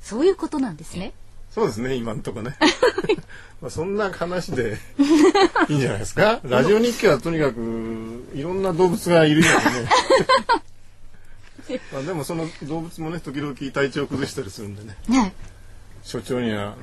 [0.00, 1.12] そういうことなんですね。
[1.54, 2.56] そうですね今んとこね
[3.60, 4.78] まあそんな話で
[5.68, 6.40] いいんじゃないですか？
[6.44, 9.52] ラジオ日記はとにかくいろんな動物がいるよね
[11.92, 15.32] まあでもその動物もね時々体調崩したりするんでねはい。
[16.02, 16.76] 所長にはあの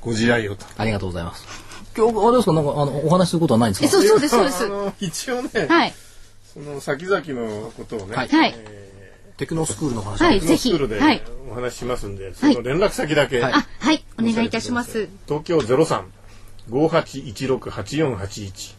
[0.00, 0.64] ご自愛をと。
[0.76, 1.44] ありがとうございます。
[1.96, 3.92] 今日、あれですか、なんか、あの、お話しすることはないんですえ、か？
[3.92, 4.68] そう、そうです、そうですあ。
[4.68, 5.94] の一応ね、はい。
[6.52, 8.83] その先々のことをね、はいはいえ
[9.36, 10.22] テクノスクールの話。
[10.22, 14.04] はいー、ぜひスクールではいお話ししますんで、その連絡先だけ、はいあ、はい。
[14.18, 15.08] お願いいたします。
[15.26, 16.06] 東京ゼロ三
[16.70, 18.74] 五八一六八四八一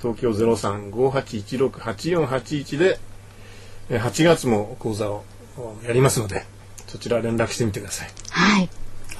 [0.00, 2.98] 東京ゼロ三五八一六八四八一で
[3.90, 5.24] えー8月も講座を
[5.56, 6.44] おやりますので
[6.86, 8.10] そちら連絡してみてください。
[8.30, 8.68] はい。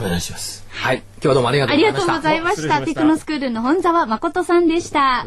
[0.01, 0.65] お願いします。
[0.71, 0.97] はい。
[0.97, 2.13] 今日はどうもありがとあうございました。
[2.13, 2.63] りがとうございました。
[2.63, 5.27] したテクノスクールの本沢誠さんでした。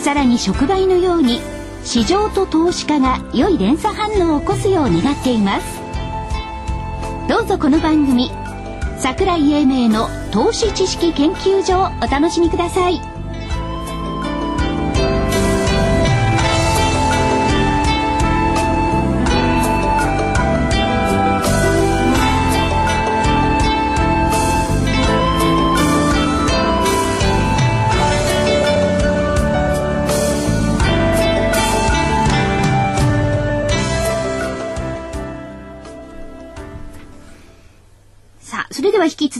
[0.00, 1.40] さらに触媒のように
[1.84, 5.80] 市場と投資家が良い連鎖反応を起こすよう願っています。
[7.28, 8.30] どうぞこの番組
[8.98, 13.09] 桜井英明の投資知識研究所をお楽しみください。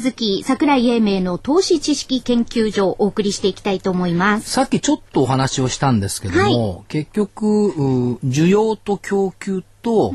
[0.00, 4.48] 続き桜井英明の投資知識研究所をお送りしていきたいと思います。
[4.48, 10.14] さっきちょっとお話をしたんですけども、結局、う需要と供給と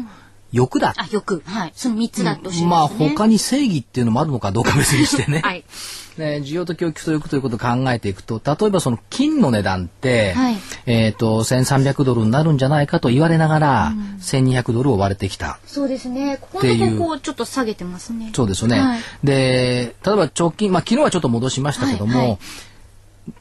[0.51, 1.71] 欲だあよくはい。
[1.75, 5.41] その3つだとしまあますね、他に正義っていうのもあるのかどうか別にしてね。
[5.41, 5.63] はい
[6.17, 10.57] ね需要と供給ということを考えていくと、例えばその金の値段って、はい。
[10.85, 15.59] えっ、と、1300ドルになるんじゃないかと言われながら、1200ドルを割れてきた。
[15.65, 16.37] そうですね。
[16.41, 18.31] ここのとここちょっと下げてますね。
[18.33, 18.79] そうですよね。
[18.79, 18.99] はい。
[19.23, 22.37] で、例えば直近、まあ昨日はちょっと戻しましたけども、はいはい。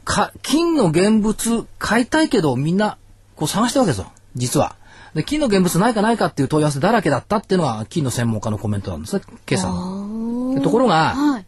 [0.04, 2.96] か金の現物買いたいけどみんな
[3.36, 4.76] こう探してるわけですよ、実は。
[5.14, 10.54] で金の現物ないかないかっていう問い合わせだらけだったっていうのが金の専門家のコメントなんですね、今朝の。
[10.54, 11.46] でところが、はい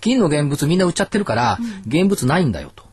[0.00, 2.84] 金の現物みんな売っちゃってるから、現物ないんだよと。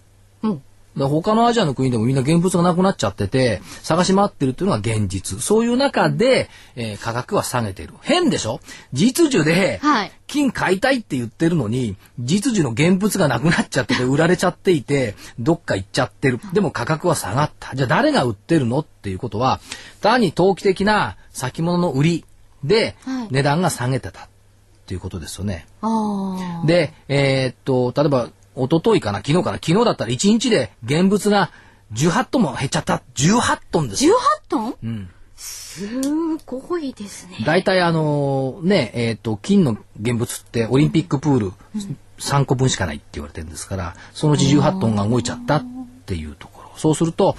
[0.44, 0.64] うん
[0.96, 5.42] で他のアジアの国でもみんな現物がなくなっちゃってて、探し回ってるっていうのが現実。
[5.42, 7.96] そういう中で、えー価格は下げてる。
[8.02, 8.60] 変でしょ？
[8.94, 16.40] 実需ではい、金買いたいって言ってるのに、実需の現物がなくなっちゃってて、売られちゃっていて、どっか行っちゃってる。
[16.54, 17.76] でも価格は下がった。
[17.76, 18.78] じゃあ誰が売ってるの？
[18.78, 19.62] っていうことは、
[20.02, 22.26] 単に投機的な先物の売り
[22.64, 24.30] ではい、値段が下げてた
[24.94, 25.66] っていうことですよね。
[26.66, 31.50] で、えーっと、例えば、一昨日かな、昨日かな、昨日だったら1日で現物が
[31.94, 33.02] 18トンも減っちゃった。
[33.16, 34.18] 18トンです18よ。
[34.48, 34.76] トン？
[34.84, 35.10] うん。
[35.36, 36.02] す
[36.46, 41.52] ごいですね大体あのね、えーっと、金の現物ってオリンピックプール
[42.20, 45.66] 3個分しかないって言われてるんですから、そのうち18トンが動いちゃったっ
[46.06, 46.72] ていうところ。
[46.78, 47.36] そうすると、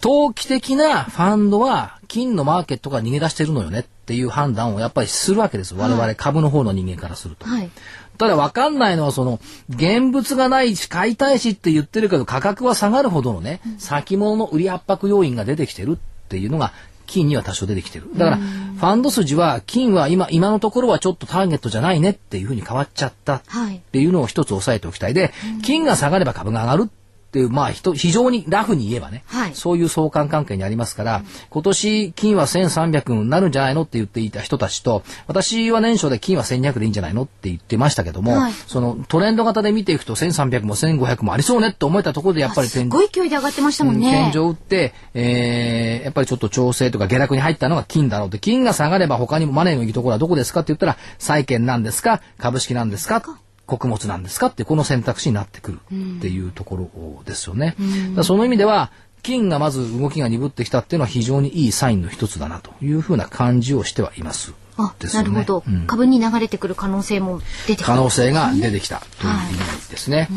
[0.00, 5.74] 投機的なファンドは金のマーケットから逃げ出してるのよねっていう判断をやっぱりするわけです。
[5.74, 7.46] 我々株の方の人間からすると。
[7.46, 7.70] はい
[8.16, 16.72] ただ分かんないのはその現物がないし買いたいしって言ってるけど価格は下がるほどのね、先物の売り圧迫要因が出てきてるっていうのが
[17.06, 18.08] 金には多少出てきてる。
[18.16, 26.90] だからファンド筋は金は今今のところはちょっとターゲットじゃないねっていうふうに変わっちゃったっはいていうのを一つ押さえておきたいで、金が下がれば株が上がる
[27.26, 29.54] っていうまあひと非常にラフに言えばね、はい。
[29.54, 38.52] そういう相関関係にありますから、今年金は1300になるんじゃないのって言っていた人たちと、私は年初で金は1200でいいんじゃないのって言ってましたけども、はい。
[38.52, 44.30] そのトレンド型で見ていくと1300も1500もありそうねって思えたところでやっぱりす天ごい勢いで上がってましたもんね。
[44.32, 53.20] 天井を打って、えーやっぱりちょっと調整とか下落に入ったのが金だろうって、金が下がれば他にもマネーのいいところはどこですかって言ったら、債券なんですか、株式なんですか、
[53.66, 55.80] 穀物なんですかってこの選択肢になってくる
[56.18, 57.74] っていうところですよね。
[57.78, 58.90] だからその意味では、
[59.22, 64.54] 金がまず動きが鈍ってきたっていうのは非常にいいサインの一つだなというふうな感じをしてはいます。
[64.78, 70.28] あですよねなるほど、うん株に流れてくる可能性も出て可能性が出てきたという意味ですね。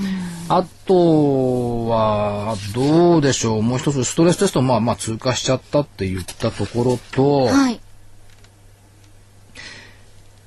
[0.48, 3.62] あとは、どうでしょう。
[3.62, 7.80] もう一つ、ストレステスト、まあまあ通過しちゃったって言ったところと、はい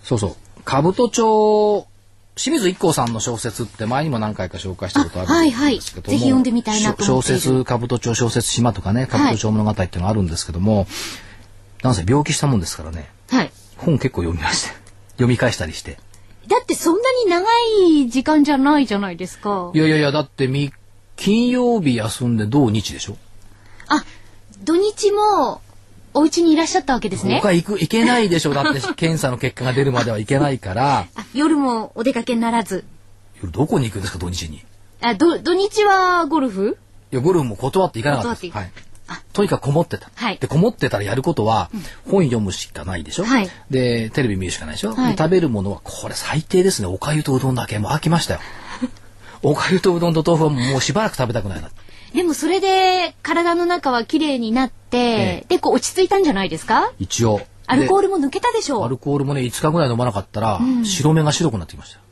[0.03, 1.87] そうそう、兜町
[2.35, 10.87] 清水一行さんの小説って前にも何回か紹介したことあるんですけども、ぜひ読んでみたいなと小説兜町小説島とかね兜町物語っていうのがあるんですけども、
[11.83, 13.11] なんせ病気したもんですからね。
[13.31, 13.51] はい。
[13.77, 14.69] 本結構読みまして
[15.13, 15.99] 読み返したりして。
[16.49, 17.47] だってそんなに長
[18.05, 19.71] い時間じゃないじゃないですか。
[19.75, 19.79] い。
[19.79, 20.73] やいやいやだってみ
[21.17, 23.17] 金曜日休んで土日でしょ？
[23.89, 24.05] あ、
[24.65, 25.61] 土日も
[26.15, 27.41] お家にいらっしゃったわけですね。
[27.41, 28.55] 他行く行けないでしょ。
[28.55, 31.07] だって検査の結果が出るまではいけないから。
[31.15, 32.85] あ夜もお出かけにならず。
[33.41, 34.57] 夜どこに行くんですか土日に？
[34.59, 34.65] い
[35.01, 36.79] あ、ど、土日はゴルフ？
[37.11, 38.73] やゴルフも断って行かなかったはい、
[39.33, 40.39] とにかくこもってた、はい。
[40.39, 41.71] でこもってたらやることは
[42.11, 43.51] 本読むしかないでしょ、はい。
[43.71, 45.13] でテレビ見るしかないでしょ、はい。
[45.13, 46.89] で食べるものはこれ最低ですね。
[46.89, 48.41] おかゆとうどんだけもう飽きましたよ。
[49.43, 51.71] おかゆとうどんと豆腐はもうしばらく食べたくないな
[52.15, 56.93] でもそれで体の中は綺麗になって、えで、こう落ち着いたんじゃないですか？
[56.99, 57.41] 一応。
[57.67, 61.97] アルコールルも抜けたでしょアうルコールもね5日ぐらい飲まなかったら、白目が白くなってきました。
[61.97, 62.03] よ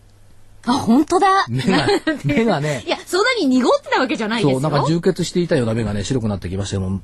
[0.66, 1.46] あ、本当だ。
[1.48, 1.86] 目が
[2.24, 2.82] 目がね。
[2.86, 4.60] いや、そんなに濁ってたわけじゃないですよ。
[4.60, 7.00] そうなんか充血していたような目がね白くなってきましたよもう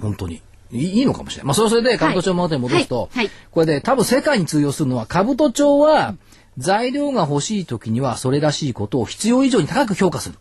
[0.00, 0.40] 本当に。
[0.70, 1.46] いいいいのかもしれない。
[1.46, 3.24] まあそれはそれで兜町物語に戻すと、はい。
[3.26, 3.30] はい。
[3.50, 6.14] これで多分世界に通用するのは兜町は
[6.58, 10.34] 材料が欲しい時にはそれらしいことを必要以上に高く評価する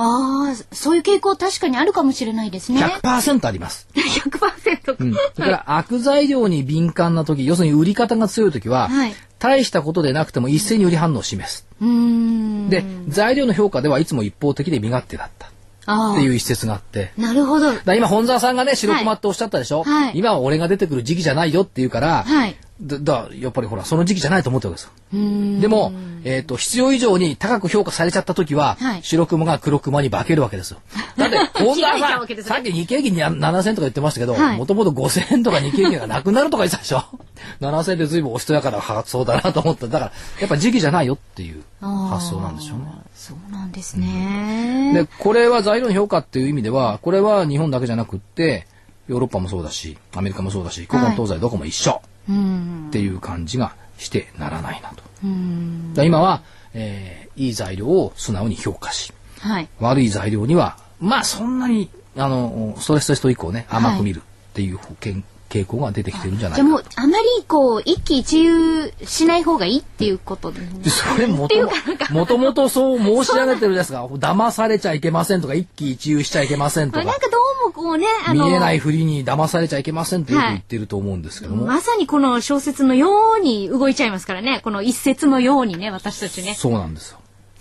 [0.00, 2.80] ああ、そういう傾向確かにあるかもしれないですね。
[3.02, 4.96] 100%あります、 100%。
[4.98, 11.64] うん、それから悪材料に敏感な時要するに売り方が強い時は、はい大したことでなくても一斉に売り反応を示す。
[11.80, 15.52] で材料の評価ではいつも一方的で身勝手だった
[15.88, 17.12] っていう一節があって。
[17.16, 17.72] なるほど。
[17.72, 20.12] だ今本沢さんがね白熊っておっしゃったでしょ、はい。
[20.18, 22.56] 今は俺が出てくる時期じゃないよって言うから、はい。
[22.80, 25.60] だだやっぱりほらその時期じゃないと思ってるわけですよ。
[25.60, 29.00] でも、えー、と必要以上に高く評価されちゃった時は、はい。
[29.02, 30.78] 白熊が黒熊に化けるわけですよ。
[31.18, 32.42] だって本沢さんね。
[32.42, 34.56] さっき日経平均に7000とか言ってましたけどはい。
[34.58, 37.02] もともと5000円とか日経平均がなくなるとか言ってたでしょ？
[37.60, 39.86] 7000円で随分おしとやかな発想だなと思った。
[39.88, 42.84] だからやっぱ時期じゃないよっていう発想なんでしょうね
[43.18, 44.92] そうなんですね。
[44.94, 48.66] でこれは材料の評価っていう意味ではこれは日本だけじゃなくって
[49.08, 52.86] ヨーロッパもそうだしアメリカもそうだし古今東西どこも一緒うん。
[52.88, 55.02] っていう感じがしてならないなと。
[55.24, 55.92] うん。
[55.94, 56.42] だ今は、
[56.74, 59.68] えーいい材料を素直に評価しはい。
[59.78, 70.60] 悪い材料にはまあそんなにあのストレステスト以降ね甘く見るっていう傾傾向が出てきてるんじゃないかじゃあもう、あまりこう、一喜一憂しない方がいいっていうことで。
[70.88, 71.70] それもとも
[72.10, 83.08] もともとそう申し上げてるんですが騙されちゃいけませんとか一喜一憂しちゃいけませんとかなんかどうもこうね、あの、見えないふりに騙されちゃいけませんってよく言ってると思うんですけども、まさにこの小説のよ
[83.38, 84.60] うに動いちゃいますからね。
[84.62, 86.54] この一節のようにね、私たちね。
[86.54, 87.18] そうなんですよ。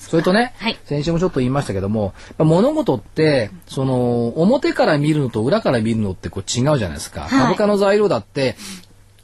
[0.07, 7.27] それとね、はい先週もちょっと言いましたけども、まあ物事って、その、表から見るのと裏から見るのってこう違うじゃないですか。
[7.27, 8.55] い株価の材料だって、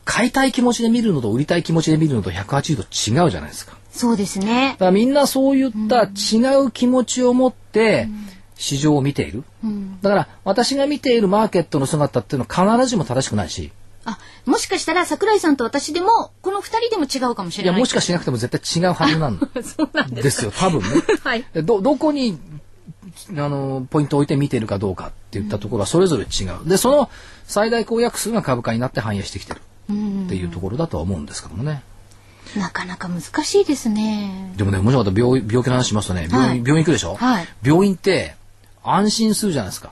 [0.06, 3.78] 買いたい気持ちで見るのと売りたい気持ちで見るのと180度違うじゃないですか。
[3.92, 4.78] そうですねだ。
[4.78, 8.10] からみんなそういった違う気持ちを持って、
[8.56, 9.44] 市場を見ている。
[9.64, 10.02] うん。
[10.02, 13.72] だから私が見ているマーケットの姿っていうのは必ずしも正しくないし、
[14.06, 17.74] あ、もしかしたら桜井さんと私でも、この二人でも違うかもしれない。
[17.74, 20.44] いや、もしかしなくても絶対違うはずなん そうなんです。
[20.46, 20.88] よ、多分ね。
[21.24, 21.46] はい。
[21.54, 22.38] でどどこに
[23.38, 27.10] あのポイントを置いて見ているかどうかっていったところはそれぞれ違うでその
[27.46, 31.84] 最大公約数が株価になって反映してきてるうんっていうところだとは思うんですけどもね
[32.58, 34.54] なかなか難しいですね。
[34.58, 38.36] でもね面白かった病病気の話しますとね病院,、はい病院行くでしょ、はい病院って
[38.84, 39.92] 安心するじゃないですか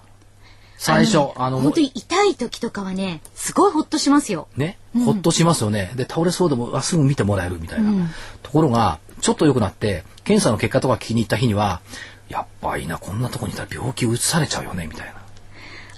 [0.82, 4.48] 最初あの本当に痛い時とかはね、すごいほっとしますよ。
[4.58, 5.92] ね、ほっとしますよね。
[5.96, 7.92] で、倒れそうでも、あすぐ見てもらえるみたいな。
[7.92, 8.10] うん
[8.42, 11.82] ところが、ちょっと良くなって、検査の結果とか聞きに行った日には、
[12.30, 15.14] やっぱいいな、こんなとこにいたら病気移されちゃうよね、みたい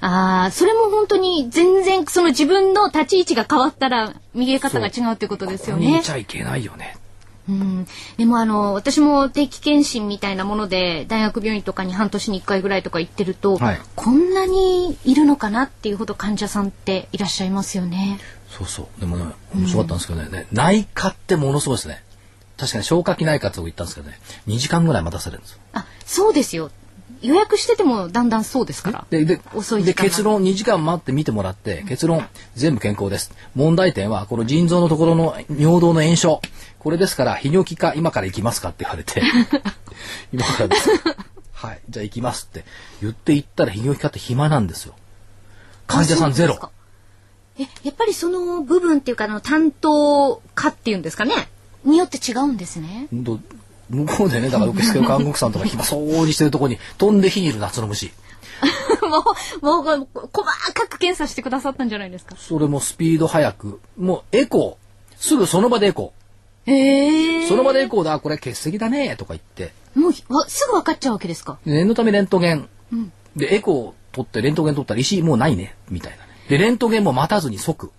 [0.02, 0.06] な。
[0.06, 6.12] ああ、それも本当に全然その自分の立ち位置が変わったら見え方が違うってことですよねここにいち。
[6.12, 6.98] ゃいけないよね。
[7.50, 18.20] うん、でもあの私も定期検診みたいなもので大学病院とかに半年に1回ぐらいとか行ってると、はいこんなにいるのかなっていうほど患者さんっていらっしゃいますよね。
[18.50, 19.00] そうそう。
[19.00, 19.26] でもね、
[19.56, 22.04] 面白かったんですけどね、ね内科ってものすごいですね。
[22.58, 25.60] 確かに消化器内科って僕行ったんですけどね、2時間ぐらい待たされるんですよ。
[25.74, 26.70] あそうですよ
[27.22, 29.06] 予約しててもだんだんそうですから。
[29.10, 36.42] ででで遅い時間が結論2時間待って見てもらって結論全部健康です問題点はこの腎臓のところの尿道の炎症
[36.84, 39.22] これですから泌尿器科今から行きますかって言われて
[40.34, 40.90] 今からです。
[41.54, 41.80] はい。
[41.90, 42.66] じゃあ行きますって
[43.02, 44.94] 言って行ったら泌尿器科って暇なんですよ。
[45.88, 46.60] 患者さんゼロ。
[47.58, 51.48] えやっぱりその部分っていうかあの担当科っていうんですかね。
[51.86, 53.08] によって違うんですね。
[53.12, 53.40] ほんと
[53.90, 58.12] 向こうでねだから受付の看護婦さんとか暇 そうにしてるとこに飛んで火にいる夏の虫。
[59.62, 62.36] もうもう細かく検査してくださったんじゃないですか。
[62.38, 64.84] それもスピード速くもうエコー。
[65.24, 66.23] すぐその場でエコー
[66.66, 69.74] ええその場でエコーだ、これ欠席だね、とか言って。
[69.96, 71.58] もうわすぐ分かっちゃうわけですか？
[71.66, 72.70] で念のためレントゲン。
[73.36, 76.32] で、エコーを取って、レントゲン取ったら石もうないね、みたいなね。
[76.48, 77.92] で、レントゲンも待たずに即。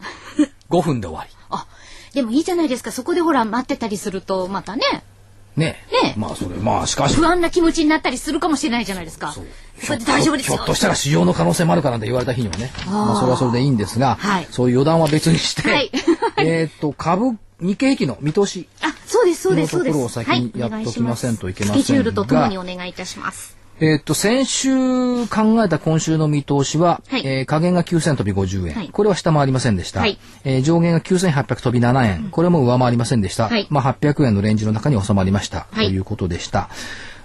[0.70, 1.66] 5分で終わあ、
[2.14, 2.92] でもいいじゃないですか。
[2.92, 5.62] そこでほら待ってたりするとまたねり。
[5.64, 7.14] ねねまあ、それ、まあ、しかし。
[7.14, 9.32] 不安な気持ちになったりするかもしれないじゃないですか。
[9.32, 9.46] そう
[9.86, 10.56] これで大丈夫ですよ。
[10.56, 12.72] ひょっとしたら使用の可能性もあるからって言われた日にはね。
[12.86, 15.90] まあ、それはそれでいいんですが、はいそういう余談は別にして、はい
[16.38, 18.68] えっと、株、日経平均の見通し。
[18.82, 19.98] あ、そうですそうですそうです。
[19.98, 23.56] を先にやっときませんといけませんがはい、スケジュールとともにお願いいたします。
[23.80, 27.22] えっと、先週考えた今週の見通しは、はい。
[27.26, 28.88] えー下限が9000飛び50円、はい。
[28.90, 30.00] これは下回りませんでした。
[30.00, 30.18] はい。
[30.44, 33.48] えー上限が9800飛び7円、これも上回りませんでした。
[33.48, 33.66] はい。
[33.70, 35.86] まあ、800円のレンジの中に収まりました、はい。
[35.86, 36.68] ということでした。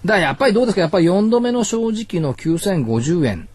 [0.05, 0.81] だからやっぱりどうですか？
[0.81, 3.49] やっぱり4度目の正直の9050円。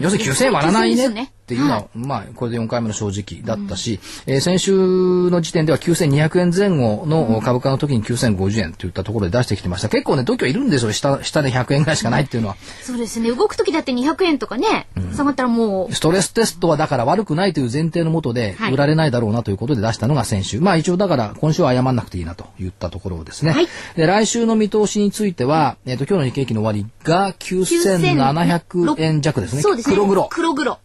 [0.00, 1.08] 要するに9000円割らないね。
[1.08, 9.88] ねっていうのは、まあ、これで4回目の正直だったし、えー先週の時点では9200円前後の株価の時に9050円といったところで出してきてました。
[9.88, 10.92] 結構ね、度胸いるんですよ。
[10.92, 12.56] 下、下で100円ぐらいしかないっていうのは。
[12.82, 13.30] そうですね。
[13.30, 20.60] 動く時だって200円とかね、下がったらもう、ストレステストはだから悪くないという前提のもとではい売られないだろうなということで出したのが先週。
[20.60, 23.52] まあ一応だから今週は謝んなくていいなと言ったところですね。
[23.52, 29.62] はいで、来週の見通しについては、えっ、と今日の日経平均の終わりが9700円弱ですね。
[29.62, 29.96] そうですね。
[29.96, 30.28] 黒黒。
[30.28, 30.78] 黒黒。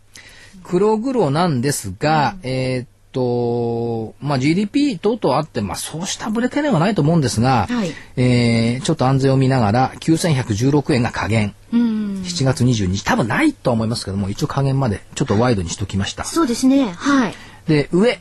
[0.69, 11.55] 黒黒なんですが、えーっと、まあ GDP 等々あって、まあそうしたブレ懸念はないと思うんですが、はいえーちょっと安全を見ながら9116円が下限。
[11.73, 12.21] うん。
[12.23, 16.23] 7月22日、多分ないとは思いますけども、一応加減までちょっとワイドにしときました。
[16.23, 16.91] そうですね。
[16.91, 17.33] はい。
[17.67, 18.19] で、上、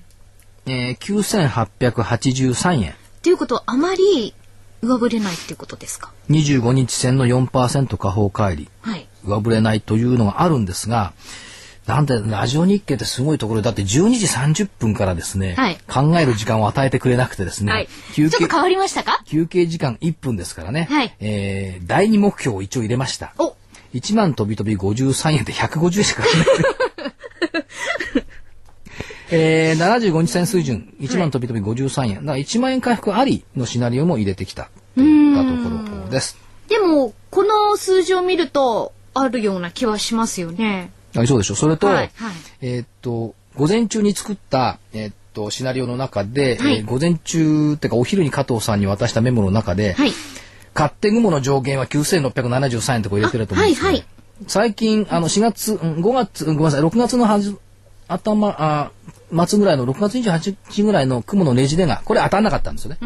[0.64, 2.94] えー、9883円。
[3.22, 4.32] ということはあまり
[4.80, 8.68] 上振れないっていうことですか？25日線の4%下方乖離。
[8.80, 9.06] はい。
[9.24, 11.12] 上振れないというのがあるんですが、
[11.88, 13.86] なんで、ラジオ日経ってすごいところで、だって12
[14.18, 17.88] 時30分からですね、はい考える時間を与えてくれなくてですね、はい。
[18.12, 19.22] ち休憩ょっと変わりましたか？
[19.24, 23.32] 休憩時間1分ですからね、はいえー第2目標を一応入れました。
[23.38, 23.56] お
[23.94, 26.48] 1万飛び飛び53円で150円しかかかんない。
[29.30, 32.14] えー、75日線水準、1万飛び飛び53円。
[32.16, 36.36] だから1万円回復ありのシナリオも入れてきたといったところです。
[36.68, 40.90] でも、この数字を見ると、あるような気はしますよね。
[41.16, 41.54] あそうでしょ。
[41.54, 42.10] それと、はいはい
[42.60, 50.12] えーっと、午前中に作った、えーっと、シナリオの中で、はいえー午前中ってかお昼に加藤さんに渡したメモの中で、はい。
[50.74, 54.06] 勝手雲の上限は9673円とこ入れてると思うんですけど、あはいはい
[54.46, 57.58] 最近、あの、4月、うん5月、うんごめんなさい、6月のはず、
[58.06, 58.92] 頭、あ
[59.32, 62.98] 末ぐらいの6月28日ぐらいの雲のねじれが、これ当たんなかったんですよね。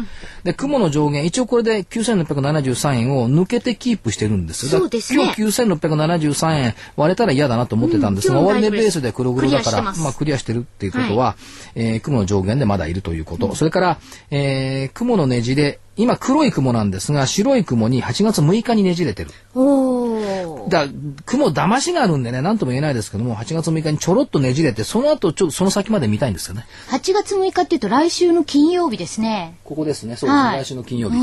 [0.43, 4.71] で、雲の上限、一応これで9673円を抜けてキープしてるんですよ。
[4.71, 11.35] だそうですね今日9673円割れたら嫌だなと思ってたんですが、うん終値ベースで黒黒だから、まあクリアしてるっていうことは、
[11.75, 13.55] えー雲の上限でまだいるということ。
[13.55, 13.99] それから、
[14.31, 19.29] えー雲のねじれ、今黒い雲なんですが、白い雲に8月6日にねじれてる。
[19.53, 20.69] おー。
[20.69, 20.87] だ
[21.25, 26.65] 雲騙しがあるんでね、なんとも言えないですけども、8月6日にちょろっとねじれて、その後ちょっとその先まで見たいんですよね。
[26.89, 29.57] 8月6日っていうと来週の金曜日ですね。
[29.63, 31.17] ここですね、そうですね、はい来週の金曜日。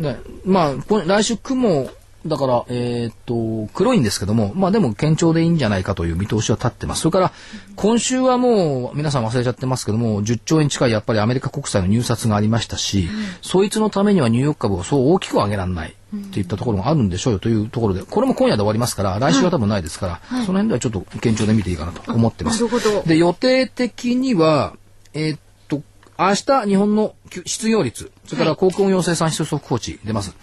[0.00, 0.74] ね、まあ、
[1.06, 1.88] 来週雲、
[2.26, 7.02] だから、えーっと、黒いんですけども、まあでも堅調でいいんじゃないかという見通しは立ってます。
[7.02, 7.32] それから、
[7.76, 13.08] 今週はもう、皆さん忘れちゃってますけども、10兆円近いやっぱりアメリカ国債の入札がありましたし、
[13.40, 22.64] そいつのためにはニューヨーク株をそう大きく上げられないっていったところがあるんでしょうよというところで、これも今夜で終わりますから、来週は多分ないですから、その辺ではちょっと堅調で見ていいかなと思ってます。
[23.06, 24.74] で、予定的には、
[25.14, 25.38] えーっ
[25.68, 25.82] と、
[26.18, 27.14] 明日日本の
[27.46, 30.30] 失業率、それから航空運用生産指数速報値出ます。
[30.30, 30.38] それ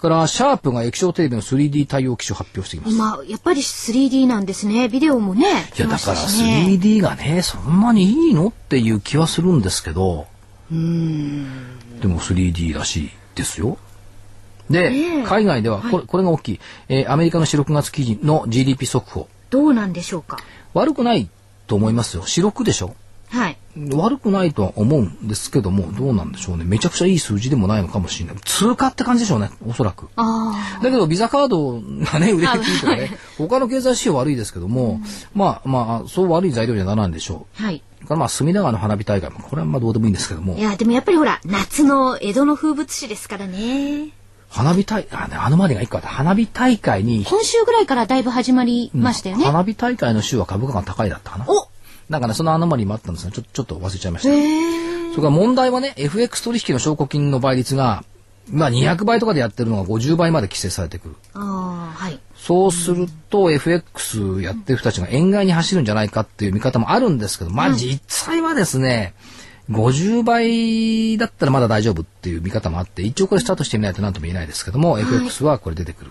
[0.00, 2.94] から、シャープが液晶テレビの 3D 対応機種発表してきます。
[2.94, 4.88] 今、やっぱり 3D なんですね。
[4.88, 5.46] ビデオもね。
[5.76, 10.26] いや、だからしね 3D がね、そんなにいいのっていう気はするんですけど、
[10.70, 13.78] でも 3D らしいですよ。
[14.70, 19.28] で、海外ではこれ、これが大きい、えーアメリカの4、6月記事の GDP 速報。
[19.50, 20.38] どうなんでしょうか？
[20.74, 21.28] 悪くない
[21.66, 22.22] と思いますよ。
[22.22, 22.94] 4、6でしょ
[23.30, 23.56] はい。
[23.92, 26.64] 悪くないとは思うんですけども、どうなんでしょうね。
[26.64, 28.36] めちゃくちゃいい数字でもないのかもしれない。
[28.44, 30.08] 通過って感じでしょうね、おそらく。
[30.16, 30.52] あ
[30.82, 35.00] だけど、ビザカードがね、売れていいとかね、他の経済指標悪いですけども、
[35.34, 37.62] まあまあ、そう悪い材料にはならないんでしょあ。
[37.62, 37.82] はい。
[38.06, 44.08] からまあ、隅田川の花火大会も、これはまあどうでもいいんですけどもい、や、でもやっぱりほら、夏の江戸の風物詩ですからね。
[44.48, 46.08] 花火大会、あ、ね、あのまでが一個あった。
[46.08, 49.44] 花火大会に、今週ぐらいからだいぶ始まりましたよね。
[49.44, 51.44] 花火大会の週は株価が高いだったかな。
[51.48, 51.68] お
[52.10, 54.28] なんかね、そのアノマリーもあったんですが、ちょちょっと忘れちゃいました。
[54.28, 58.04] それから問題はね、FX 取引の証拠金の倍率が、
[58.50, 61.14] まあ200倍とかでやってるのが50倍まで規制されてくる。
[61.34, 62.18] ああ、はい。
[62.34, 69.14] そうすると FX やってる人たちが円買いに走るんじゃないかっていう見方もあるんですけど、まあ実際はですね、
[69.70, 76.10] 50倍だったらまだ大丈夫っていう見方もあって、一応これスタートしてみないと何とも言えないですけども、FX はこれ出てくる。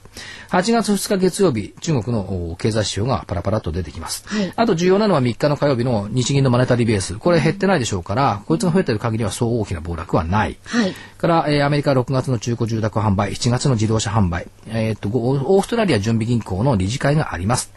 [0.49, 4.24] 8月2日月曜日、中国のお経済指標がパラパラと出てきます。
[4.28, 7.16] はいあと重要なのは3日の火曜日の日銀のマネタリーベース。
[7.16, 10.57] これ減ってないでしょうから、こいつが増えてる限りはそう大きな暴落はない。
[10.64, 10.93] はい。
[11.18, 17.72] から、えーアメリカ6月の中古住宅販売、7月の自動車販売、えーっと、ごオーストラリア準備銀行の理事会があります。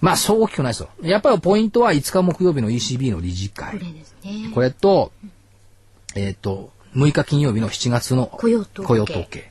[0.00, 0.88] まあ、そう大きくないですよ。
[1.02, 3.78] やっぱりポイントは5日木曜日の ECB の理事会。
[3.78, 4.50] これですね。
[4.54, 5.12] これと、
[6.14, 9.50] えっ、と、6日金曜日の7月の雇用統計雇用統計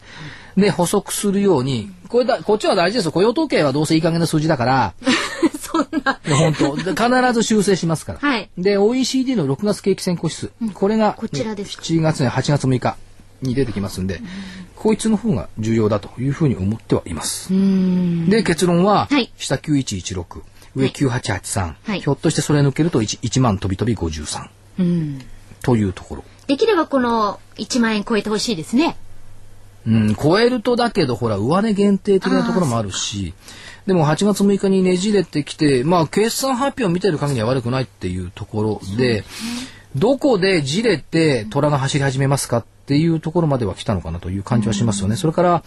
[0.58, 3.12] で、補足するように、これだ、こっちは大事ですよ。
[3.12, 4.94] 雇用統計はどうせいい加減な数字だから、
[5.60, 6.20] そんな。
[6.36, 8.20] 本当で必ず修正しますから。
[8.20, 12.98] はいで、OECD の6月景気先行指数、これが、こちらですか7月ね、8月6日
[13.42, 14.22] に出てきますんで、
[14.80, 17.50] こいつの方が重要だというふうに思ってはいます。
[18.30, 20.42] で、結論は、はい下9116、
[20.76, 24.50] 上9883、はいひょっとしてそれ抜けると 1, 1万飛び飛び53
[24.80, 25.20] うん。
[25.62, 26.24] というところ。
[26.48, 28.96] できればこの1万円超えてほしいですね。
[29.86, 33.34] うん、超えるとだけど、ほら、上値限定的なところもあるし、
[33.86, 39.26] でも8月6日にねじれてきて、まあ、決算発表を見てる限りは悪くないっていうところで、
[39.96, 45.16] どこでじれて虎が走り始めますかっていうところまでは来たのかなという感じはしますよね。
[45.16, 45.64] それから、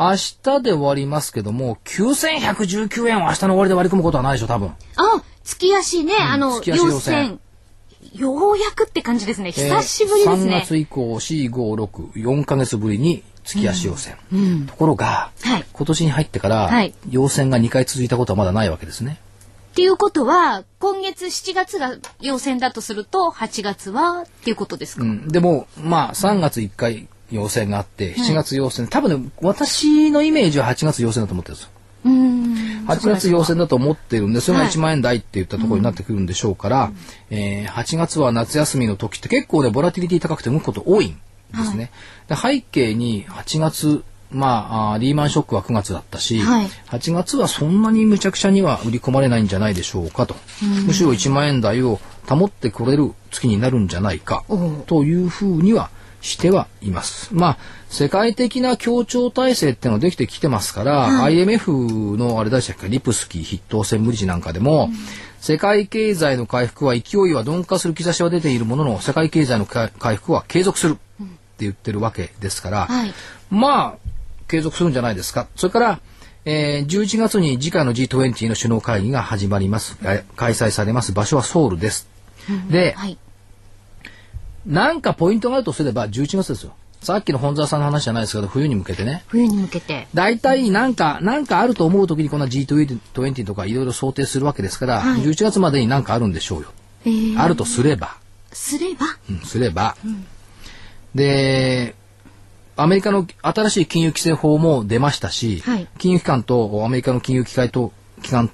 [0.00, 4.68] 明日で終わりますけども、9119円を明日の終わりで割り込むことはないでしょ、多分。
[4.96, 7.40] あ、月足ね、あの、月足要請線。
[8.14, 9.52] ようやくって感じですね。
[9.52, 10.60] 久しぶりですえー3ね。
[10.64, 14.12] 月以降、4、5、6、4ヶ月ぶりに月足要請。
[14.66, 19.18] ところが、はい今年に入ってから、はい要請が2回続いたことはまだないわけですね。
[19.76, 31.70] っていうことは、今月7月が要請だとすると、8月はっていうことですか、うん、でも、まあ、3月1回要請があって、7月要請、多分ね、私のイメージは8月要請だと思ってるんですよ。
[32.06, 32.86] うーん。
[32.86, 36.92] 8月要請だと思ってるんで、それがはい1万円台って言ったところになってくるんでしょうから、
[37.28, 41.18] えー8月は夏休みの時って結構ね、ボラティリティ高くて動くこと多いん
[41.54, 41.90] ですね。
[42.28, 46.66] で背景に8月、まあリーマンショックは9月だったし、はい。
[46.88, 50.36] 8月はそんなにむちゃくちゃには売り込まれないんじゃないでしょうかと。
[50.86, 54.44] むしろ1万円台を保ってこれる月になるんじゃないか
[54.86, 57.30] というふうにはしてはいます。
[57.32, 57.58] まあ、
[57.88, 64.90] 世界的な協調体制っていうのはできてきてますから、IMF のあれでしたっけ、リプスキー筆頭専務理事なんかでも、
[65.40, 71.26] 世界経済の回復は勢いは鈍化する兆しは出ているものの、世界経済の回回復は継続するって
[71.60, 73.14] 言ってるわけですから、はい。
[73.50, 74.05] まあ、
[74.48, 75.46] 継続するんじゃないですか。
[75.56, 76.00] それから、
[76.44, 79.96] えー11月に次回の G20 の首脳会議が始まります。
[80.04, 81.12] え開催されます。
[81.12, 82.06] 場所はソウルです。
[82.70, 83.18] で、はい。
[84.64, 86.74] なんかポイントがあるとすれば11月ですよ。
[87.02, 89.22] さっきの本沢さんの話じゃないですけど、冬に向けてね。
[89.28, 90.08] 冬に向けて。
[90.14, 96.68] 大体なんか、なんかあると思うときにこんな G20 とかいろいろ想定するわけですから、はい11月までになんかあるんでしょうよ。
[97.04, 98.16] えーあるとすれば。
[98.52, 99.06] すれば？
[99.30, 99.96] うん、すれば。
[101.14, 101.94] で、
[102.76, 108.50] アメリカの新しい金融規制法も出ましたし、はい金融機関とアメリカの金融機関と機関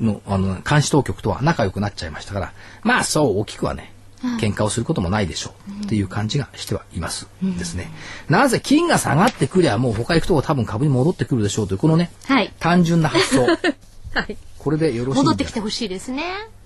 [0.00, 2.52] のあの監視当局とは仲良くなっちゃいましたから、
[2.82, 3.92] まあそう大きくはね、
[4.40, 7.90] 喧嘩をすることもないでしょうっていう感じがしてはいますですね。
[8.28, 12.52] なぜ金が下がってくりゃもう他行くとこ多分株に戻ってくるでしょうというこのね、はい。
[12.58, 13.46] 単純な発想。
[14.14, 14.36] はい。
[14.58, 16.22] これでよろしいん戻っでてきてほしいですね。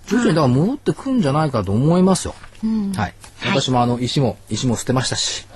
[0.07, 2.35] 徐々にだから戻ってくんじゃないかと思いますよ。
[2.65, 2.93] うん。
[2.93, 3.15] はい。
[3.45, 5.47] 私もあの石も石も捨てましたし。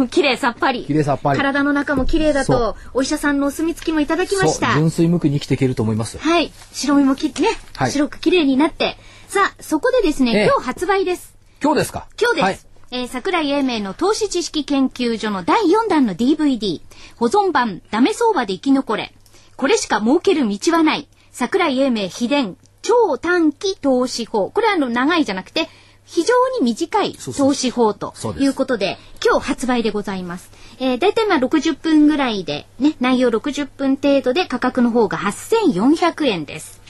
[0.10, 0.84] 綺麗さっぱり。
[0.84, 4.74] 綺麗さっぱり体の中も綺麗だそと、お医者さんのお墨付きもいただきました。
[4.74, 6.20] 純粋無垢に生きていけると思いますよ。
[6.22, 6.52] はい。
[6.72, 8.96] 白身もき、ね、はい白く綺麗になって。
[9.28, 11.34] さあ、そこでですね、ええ今日発売です。
[11.62, 12.06] 今日ですか？
[12.20, 12.44] 今日です。
[12.44, 12.58] はい。
[12.90, 16.80] えー桜井英明の投資知識研究所の第4弾の DVD、
[17.16, 19.14] 保存版、ダメ相場で生き残れ。
[19.56, 21.08] これしか儲ける道はない。
[21.32, 24.50] 桜井英明秘伝、超短期投資法。
[24.50, 25.68] これはあの、長いじゃなくて、
[26.04, 30.50] 非常に短い投資法ということで、今日発売でございます。
[30.78, 36.80] えー、だいたいまあ60分ぐらいで、ね、内容60分程度で価格の方が8400円です。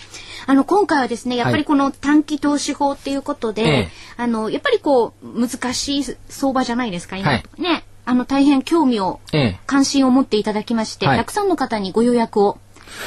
[0.46, 7.30] あの、今回はですね、やっぱりこの短期投資法っていうことで、ええあの、やっぱりこう、難しい相場じゃないですか、今。
[7.30, 7.84] はいね。
[8.06, 12.58] あの、大変興味を、ええ関心を持っていただきまして、はいたくさんの方にご予約を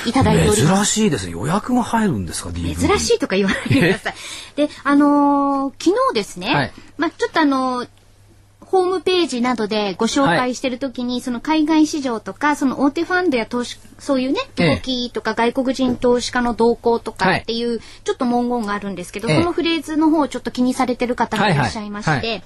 [0.06, 0.96] いただいております。
[0.96, 1.34] 珍しいですね。
[1.34, 2.88] 予約が入るんですか、DVD。
[2.88, 4.16] 珍しいとか言わないでください。
[4.56, 6.72] で、あのー昨日ですね、はい。
[6.98, 7.90] まあちょっとあのー
[8.68, 14.76] ホームページなどでご紹介してるときに、その海外市場とか、その大手ファンドや投資、そういうね、ええ。
[14.76, 17.40] 投機とか外国人投資家の動向とかはい。
[17.40, 19.40] っていう、ちょっと文言があるんですけど、ええ。
[19.40, 22.20] そのフレーズの方をちょっと気にされてる方がいらっしゃいまして、はい。
[22.20, 22.42] はいは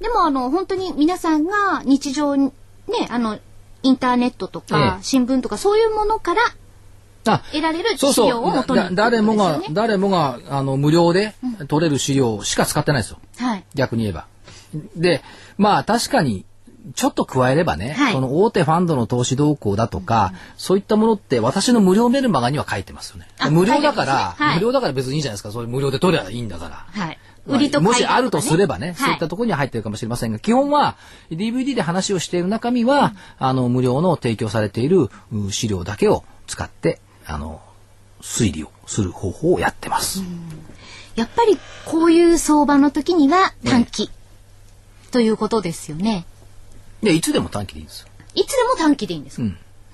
[0.00, 2.52] でもあの、本当に皆さんが日常に、
[2.86, 3.40] ね、あの、
[3.82, 5.02] インターネットとかえ、え。
[5.02, 6.54] 新聞とかそういうものからあ
[7.24, 11.34] 得られるそうそう資料を元にだ誰もが誰もがあの無料で
[11.68, 13.18] 取れる資料しか使ってないですよ。
[13.38, 13.64] はい。
[13.74, 14.26] 逆に言えば。
[14.96, 15.22] で、
[15.56, 16.44] まあ確かに、
[16.94, 23.48] ちょっと加えればね、はいその大手ファンドの投資動向だとか、そういったものって私の無料メルマガには書いてますよねあ。
[23.48, 25.50] 無料だから、はい無料だから別にいいじゃないですか。
[25.50, 27.02] それ無料で取ればいいんだから。
[27.02, 27.18] はい。
[27.46, 30.96] 売りとねしあるとすればね、そういったところには入ってるかもしれませんが、基本は
[31.30, 37.60] DVD で話をしている中身は、あの、無料の提供されているう資料だけを使って、あの、
[38.20, 40.22] 推理をする方法をやってます。
[41.16, 44.10] やっぱりこういう相場の時には短期
[45.10, 46.24] ということですよね。
[47.02, 48.08] で、いつでも短期でいいんですよ。
[48.34, 49.42] いつでも短期でいいんですか？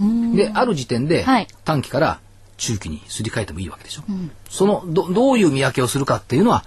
[0.00, 0.34] うん。
[0.36, 2.20] で、ある時点ではい短期から
[2.56, 4.02] 中期にすり替えてもいいわけでしょ。
[4.48, 6.64] そのど、どういう見分けをするかっていうのは、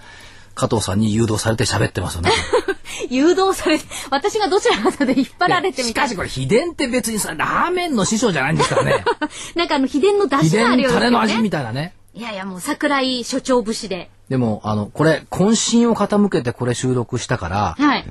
[0.54, 2.30] 加藤さんに誘導されて喋ってますよね。
[3.10, 9.04] 誘導されて、私がどちらかで引っ張られてみたいしかしこれ秘伝って別にさ、ラーメンの師匠じゃないんですからね。
[9.56, 11.38] なんかあの秘伝の出秘汁があるようですよね。
[11.42, 11.94] みたいなね。
[12.14, 14.08] いやいやもう桜井所長節で。
[14.28, 18.04] でも、あの、これ、渾身を傾けてこれ収録したから、はい。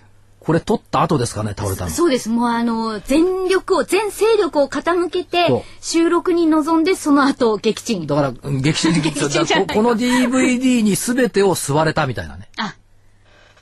[0.45, 1.89] これ撮った後ですかね、倒れたの。
[1.89, 2.29] そうです。
[2.29, 8.05] もうあの、全力を、全勢力を傾けて収録に臨んで、その後、撃沈。
[8.07, 12.49] だから、劇中的劇中じゃないここの DVD に全てを吸われたみたいなね。
[12.57, 12.75] あ、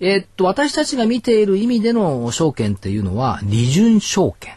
[0.00, 4.54] えーっと、私たちが見ている意味での証券っていうのは、利潤証券。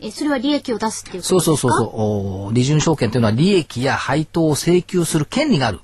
[0.00, 1.68] え、それは利益を出すっていうことそうですか？
[1.68, 2.46] そうそうそう。
[2.48, 5.80] お利潤証券というのは利益や配当を請求する権利がある。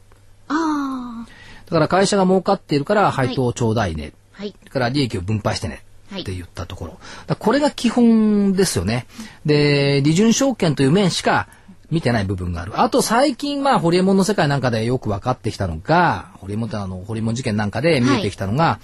[1.74, 4.12] から会社が儲かっているから配当をちょうだいね。
[4.34, 4.38] あ。
[4.38, 4.54] はい。
[4.64, 5.84] だから利益を分配してね。
[6.10, 6.98] はいって言ったところ。
[7.26, 9.06] だこれが基本ですよね。
[9.44, 11.48] で、利潤証券という面しか
[11.90, 12.80] 見てない部分がある。
[12.80, 18.80] あと最近、まあ、ホリエモンの世界なんかでよく分かってきたのが、ホリエモンってあの、ホリエモン事件なんかで見えてきたのが、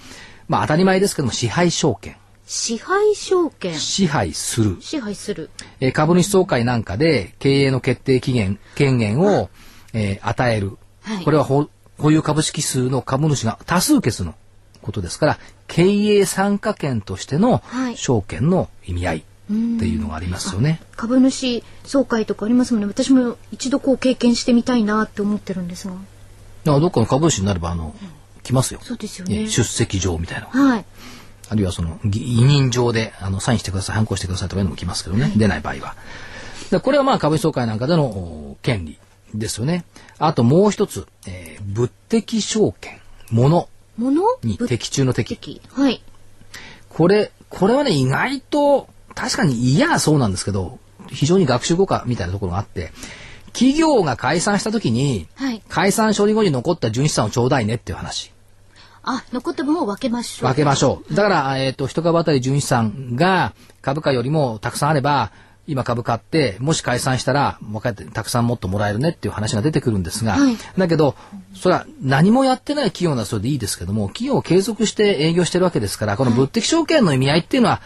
[0.47, 2.17] まあ当たり前ですけども、支配証券。
[2.45, 3.75] 支配証券。
[3.75, 4.77] 支配する。
[4.81, 5.49] 支配する。
[5.79, 9.49] えー株主総会なんかで経営の決定期限、権限を、
[9.93, 10.77] えー与える。
[11.01, 11.69] はいこれは保
[12.01, 14.35] 保有株式数の株主が多数決の
[14.81, 20.81] ことですから、経営参加権としてのはい証券の意味合いっていうのがありますよね。
[20.95, 22.87] 株主総会とかありますもんね。
[22.87, 25.93] 私も一度こう経験してみたいなって思ってるんですが。
[25.93, 26.03] だか
[26.73, 27.95] らどっかの株主になれば、あの、
[28.43, 28.79] 来ますよ。
[28.83, 30.47] そうですよねえ出席状みたいな。
[30.47, 30.85] はい。
[31.49, 35.31] あるいはその、ぎ委任状で、あの、サインしてください、反抗してくださいとかいうのも来ますけどね。
[35.35, 35.95] 出ない場合は。
[36.71, 38.97] でこれはまあ株主総会なんかでのお権利
[39.33, 39.85] ですよね。
[40.17, 42.99] あともう一つ、えー物的証券、
[43.31, 44.21] 物物？
[44.43, 44.67] に物？
[44.67, 45.37] 的中の的。
[45.37, 45.61] 的。
[45.73, 46.01] はい。
[46.89, 52.91] これ、これはね、意外と、確かに嫌はそうなんですけど、非常に学習効果みたいなところがあって、
[53.53, 58.31] 企業が解散した時に、はい解散処理後に残った純資産をちょうだいねっていう話。
[59.03, 60.49] あ、残った分を分けましょう。
[60.49, 61.15] 分けましょう。
[61.15, 65.31] だから、えっ、と、一株当たり純資産が株価よりもたくさんあれば、
[65.67, 71.15] 今株買って、もし解散したら、もう一回たくさんもっともらえるねっていう話が出てくるんですが、はいだけど、
[71.53, 77.81] それは何もやってない企業ならそれでいいですけども、企業を継続して営業してるわけですから、この物的証券の意味合いっていうのは、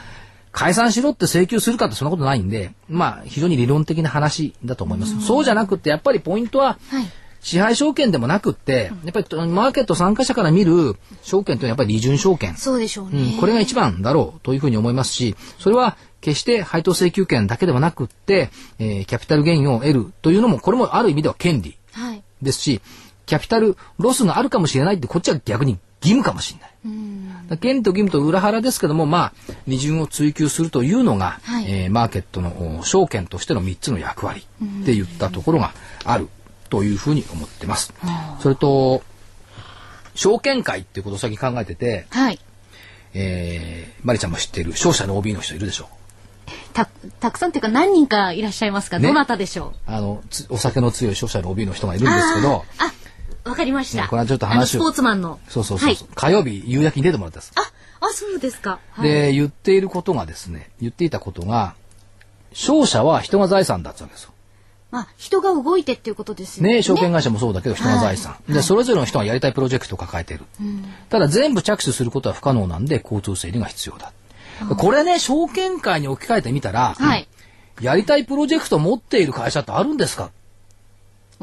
[0.52, 5.22] 解散しろって請求するかってそんなことないんで、まあ、非常に理論的な話だと思います。
[5.22, 7.06] そうじゃなくって、やっぱりポイントは、はい。
[7.46, 12.56] 支配証券でもなくって、やっぱりマーケット参加者から見る証券というのはやっぱり利潤証券。
[12.58, 13.36] そうでしょううね。
[13.36, 22.24] ん、これが一番だろうというふうに思いますし、それは決して配当請求権だけではなくって、えーキャピタルゲインを得るというのも、これもある意味では権利はい。
[22.42, 22.82] ですし、
[23.28, 27.58] キャピタルロスがあるかもしれないって、こっちは逆に義務かもしれない。
[27.60, 29.34] 権利と義務と裏腹ですけども、まあ、
[29.68, 34.42] 二重を追求するというのが、はいえーマーケットのお証券としての3つの役割
[34.82, 35.74] って言ったところが
[36.04, 36.28] ある
[36.70, 37.94] というふうに思ってます。
[38.40, 39.04] それと、
[40.16, 42.40] 証券会っていうことを先考えてて、はい。
[43.14, 45.88] えー、マリちゃんも知っている商社の OB の人いるでしょ
[46.74, 49.92] た、たくさんっていうか何人かいらっしゃいますか、ねどなたでしょう？
[49.92, 54.04] あの、つお酒の強い商社の OB の人がいるんですけど、あわかりました。
[54.04, 55.40] ねこれはちょっと話をスポーツマンの。
[55.48, 55.98] そうそうそうはい。
[56.16, 57.54] 火曜日夕焼けに出てもらったんです。
[57.56, 57.62] あ、
[58.06, 58.80] あ、そうですか。
[58.92, 61.76] はい、で、言っていることがですね、言っていたことが、
[62.52, 64.32] 商社は人が財産だってわけですよ。
[64.96, 66.76] まあ、人が動いてっていうことですよね。
[66.76, 68.38] ね、証券会社もそうだけど人が財産。
[68.48, 70.46] で、それぞれの人がやりたいプロジェクトを抱えている。
[71.10, 74.14] ただ全部着手することは不可能なんで交通整理が必要だ。
[74.78, 77.28] これね、証券会に置き換えてみたら、はい。
[77.82, 80.32] やりたいプロジェクトを持っている会社ってあるんですか？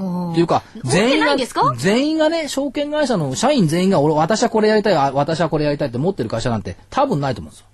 [0.00, 1.74] っていうか、持ってないんですか？
[1.76, 7.66] 全員がね、証券会社の社員全員が、俺、私はこれやりたい、あ私はこれやりたいって持ってる会社なんて多分ないと思うんですよ。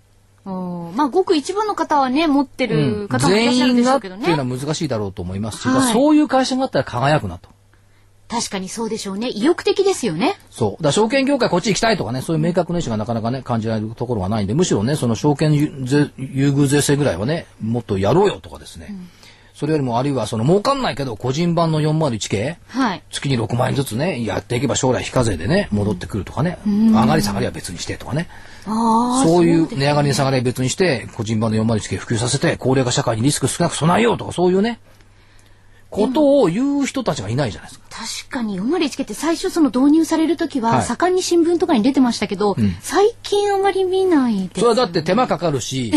[0.48, 4.30] まあ、ごく一部の方はね、持ってる方もいらっしゃる全員がってでしょうけどね。
[4.30, 7.50] いうのは難しいだろうと思いますし、はいそういう会社があったら輝くなと。
[8.28, 9.30] 確かにそうでしょうね。
[9.30, 10.34] 意欲的ですよね。
[10.50, 10.82] そう。
[10.82, 15.72] だ証券業界こっち行きたいとかね、そういう明確な意思がなかなかね、感じられるところがないんで、むしろね、その証券優
[16.16, 18.94] 遇税制ぐらいはね、もっとやろうよとかですね。
[19.58, 23.02] それよりも、あるいはその儲かんないけど、個人版の401系、はい。
[23.10, 28.28] 月に6万円ずつね、やっていけば将来非課税でね、戻ってくるとかね、上がり下がりは別にしてとかね。
[28.64, 34.78] そういう値上がり値下がりは別にして、個人版の401系普及させて、高齢化社会にリスク少なく備えようとか、そういうね、
[35.90, 37.86] ことを言う人たちがいないじゃないですか。
[37.90, 44.60] 確かに、生まれつけって最初その導入されるときは、はい盛んに新聞とかに出てましたけど、最近あまり見ないです。
[44.60, 45.92] それはだって手間かかるし、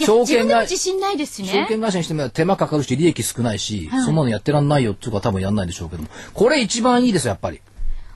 [0.00, 1.66] 証券が、自信ないですし証ね。
[1.68, 7.60] 券会社にしても手間かかるし、利益少ないし、はいそんなのやってらんないよっていうか多分やんないでしょうけども、これ一番いいですよ、やっぱり。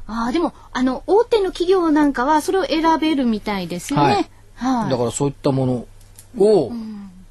[0.06, 4.28] ああ、でも、あの、大手の企業なんかはそれを選べるみたいですよね。
[4.54, 4.90] はい。
[4.90, 5.86] だからそういったもの
[6.38, 6.72] を、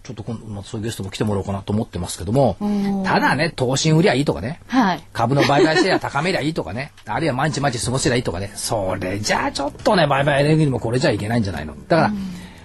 [0.05, 2.57] ちょっと今度、まあ、そういうゲストも来てもらおうかなと思ってますけども、
[3.03, 5.03] ただね、投資売りゃいいとかね、はい。
[5.13, 11.75] 株の売買シェア高めりゃいいとかね、あるいは毎日毎日過ごせりゃいいとかね、それじゃあちょっとね、売買エネルギーにもこれじゃいけないんじゃないの。
[11.87, 12.13] だから、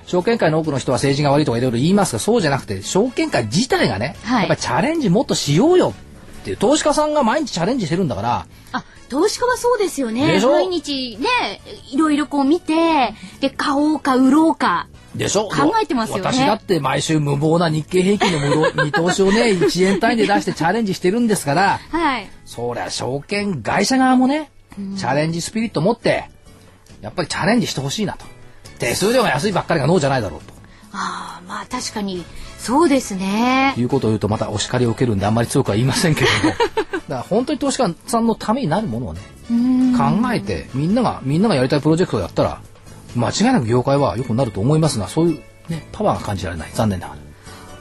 [0.07, 4.41] 証券会の多くの人は政治が悪いとかいろいろ言いますが、そうじゃなくて、証券会自体がね、はい。
[4.41, 5.95] やっぱりチャレンジもっとしようよ
[6.41, 10.41] っていう、投資家さんが毎日チャレンジしてるんだから、あ、投資家はそうですよね。
[10.41, 11.61] 毎日ね、
[11.93, 14.89] いろいろこう見て、で、買おうか売ろうか。
[15.15, 15.49] でしょ？
[15.49, 22.29] 考えてますよね私だって毎週無謀な日経平均の見通しをね、 1円単位で出してチャレンジしてるんですから、はい。
[22.47, 24.51] そりゃ証券会社側もね、
[24.97, 26.29] チャレンジスピリット持って、
[27.03, 28.25] やっぱりチャレンジしてほしいなと。
[28.79, 30.41] 手数料が安いばっかりがノーじゃないだろう
[30.93, 32.25] ああ、まあ確かに、
[32.59, 33.81] そうですねと。
[33.81, 36.55] いうことを言うとまたお叱りを受けるんであんまり強くは言いませんけれども。
[37.09, 39.21] だから本当に投資家さんのためになるものをね、
[39.97, 42.61] 考えて、みんなが、みんながやりたいプロジェクトをやったら、
[43.15, 46.71] 間違いなく業界は良くなると思いますが、そういうね、パワーが感じられない。
[46.75, 47.21] 残念ながら。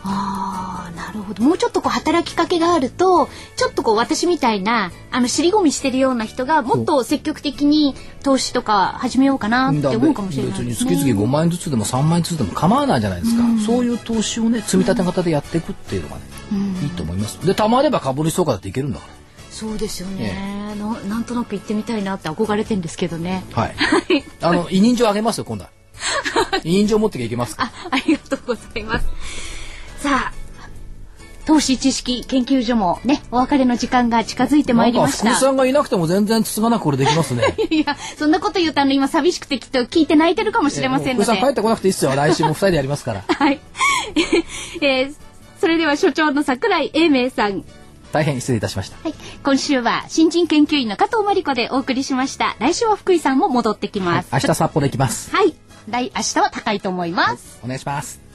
[0.02, 1.44] ああ、なるほど。
[1.44, 10.96] もうちょっとこう働きかけがあると、ちょっとこう私みたいな、あの、尻込みしてるような人が、もっと積極的に投資とか始めようかなって思うかもしれない別にですね。
[10.96, 16.22] 月々5万円ずつでも3万円ずつでも構わないじゃないですか、そういう投資をね積み立て型でやっていくっていうのがね、
[16.84, 19.06] いいと思いますでたまれば株主総会だっていけるんだか
[19.60, 21.00] そうですよね、な。
[21.02, 23.44] なんとなく行ってみたいなって憧れてんですけどね。
[23.54, 23.76] らはい
[24.42, 25.70] あの委任状あげますよ今度は
[26.64, 29.06] 委任状持っていけますかあ、ありがとうございます。
[29.98, 30.34] さあ、
[31.46, 35.36] 投資知識研究所もね、お別れの時間が近づいてまいりました。
[35.36, 41.26] さんがいなくても全然つつがなくこれできますね いや、そんなこと言うとあの今寂しくてきっと聞いて泣いてるかもしれませんので。
[41.26, 43.60] 福井さん帰ってこなくていいっすよ来週も2人でやりますから はい。
[44.82, 45.14] えー
[45.60, 47.66] それでは所長の桜井英明さん。
[48.12, 49.14] 大変失礼いたしましたはい。
[49.44, 52.56] 今週は新人研究員の加藤真理子でお送りしました。
[52.60, 54.30] 来週は福井さんも戻ってきます。
[54.34, 55.54] 明日札幌行きますはい。
[55.90, 57.60] 来、明日は高いと思います。
[57.64, 58.29] お願いします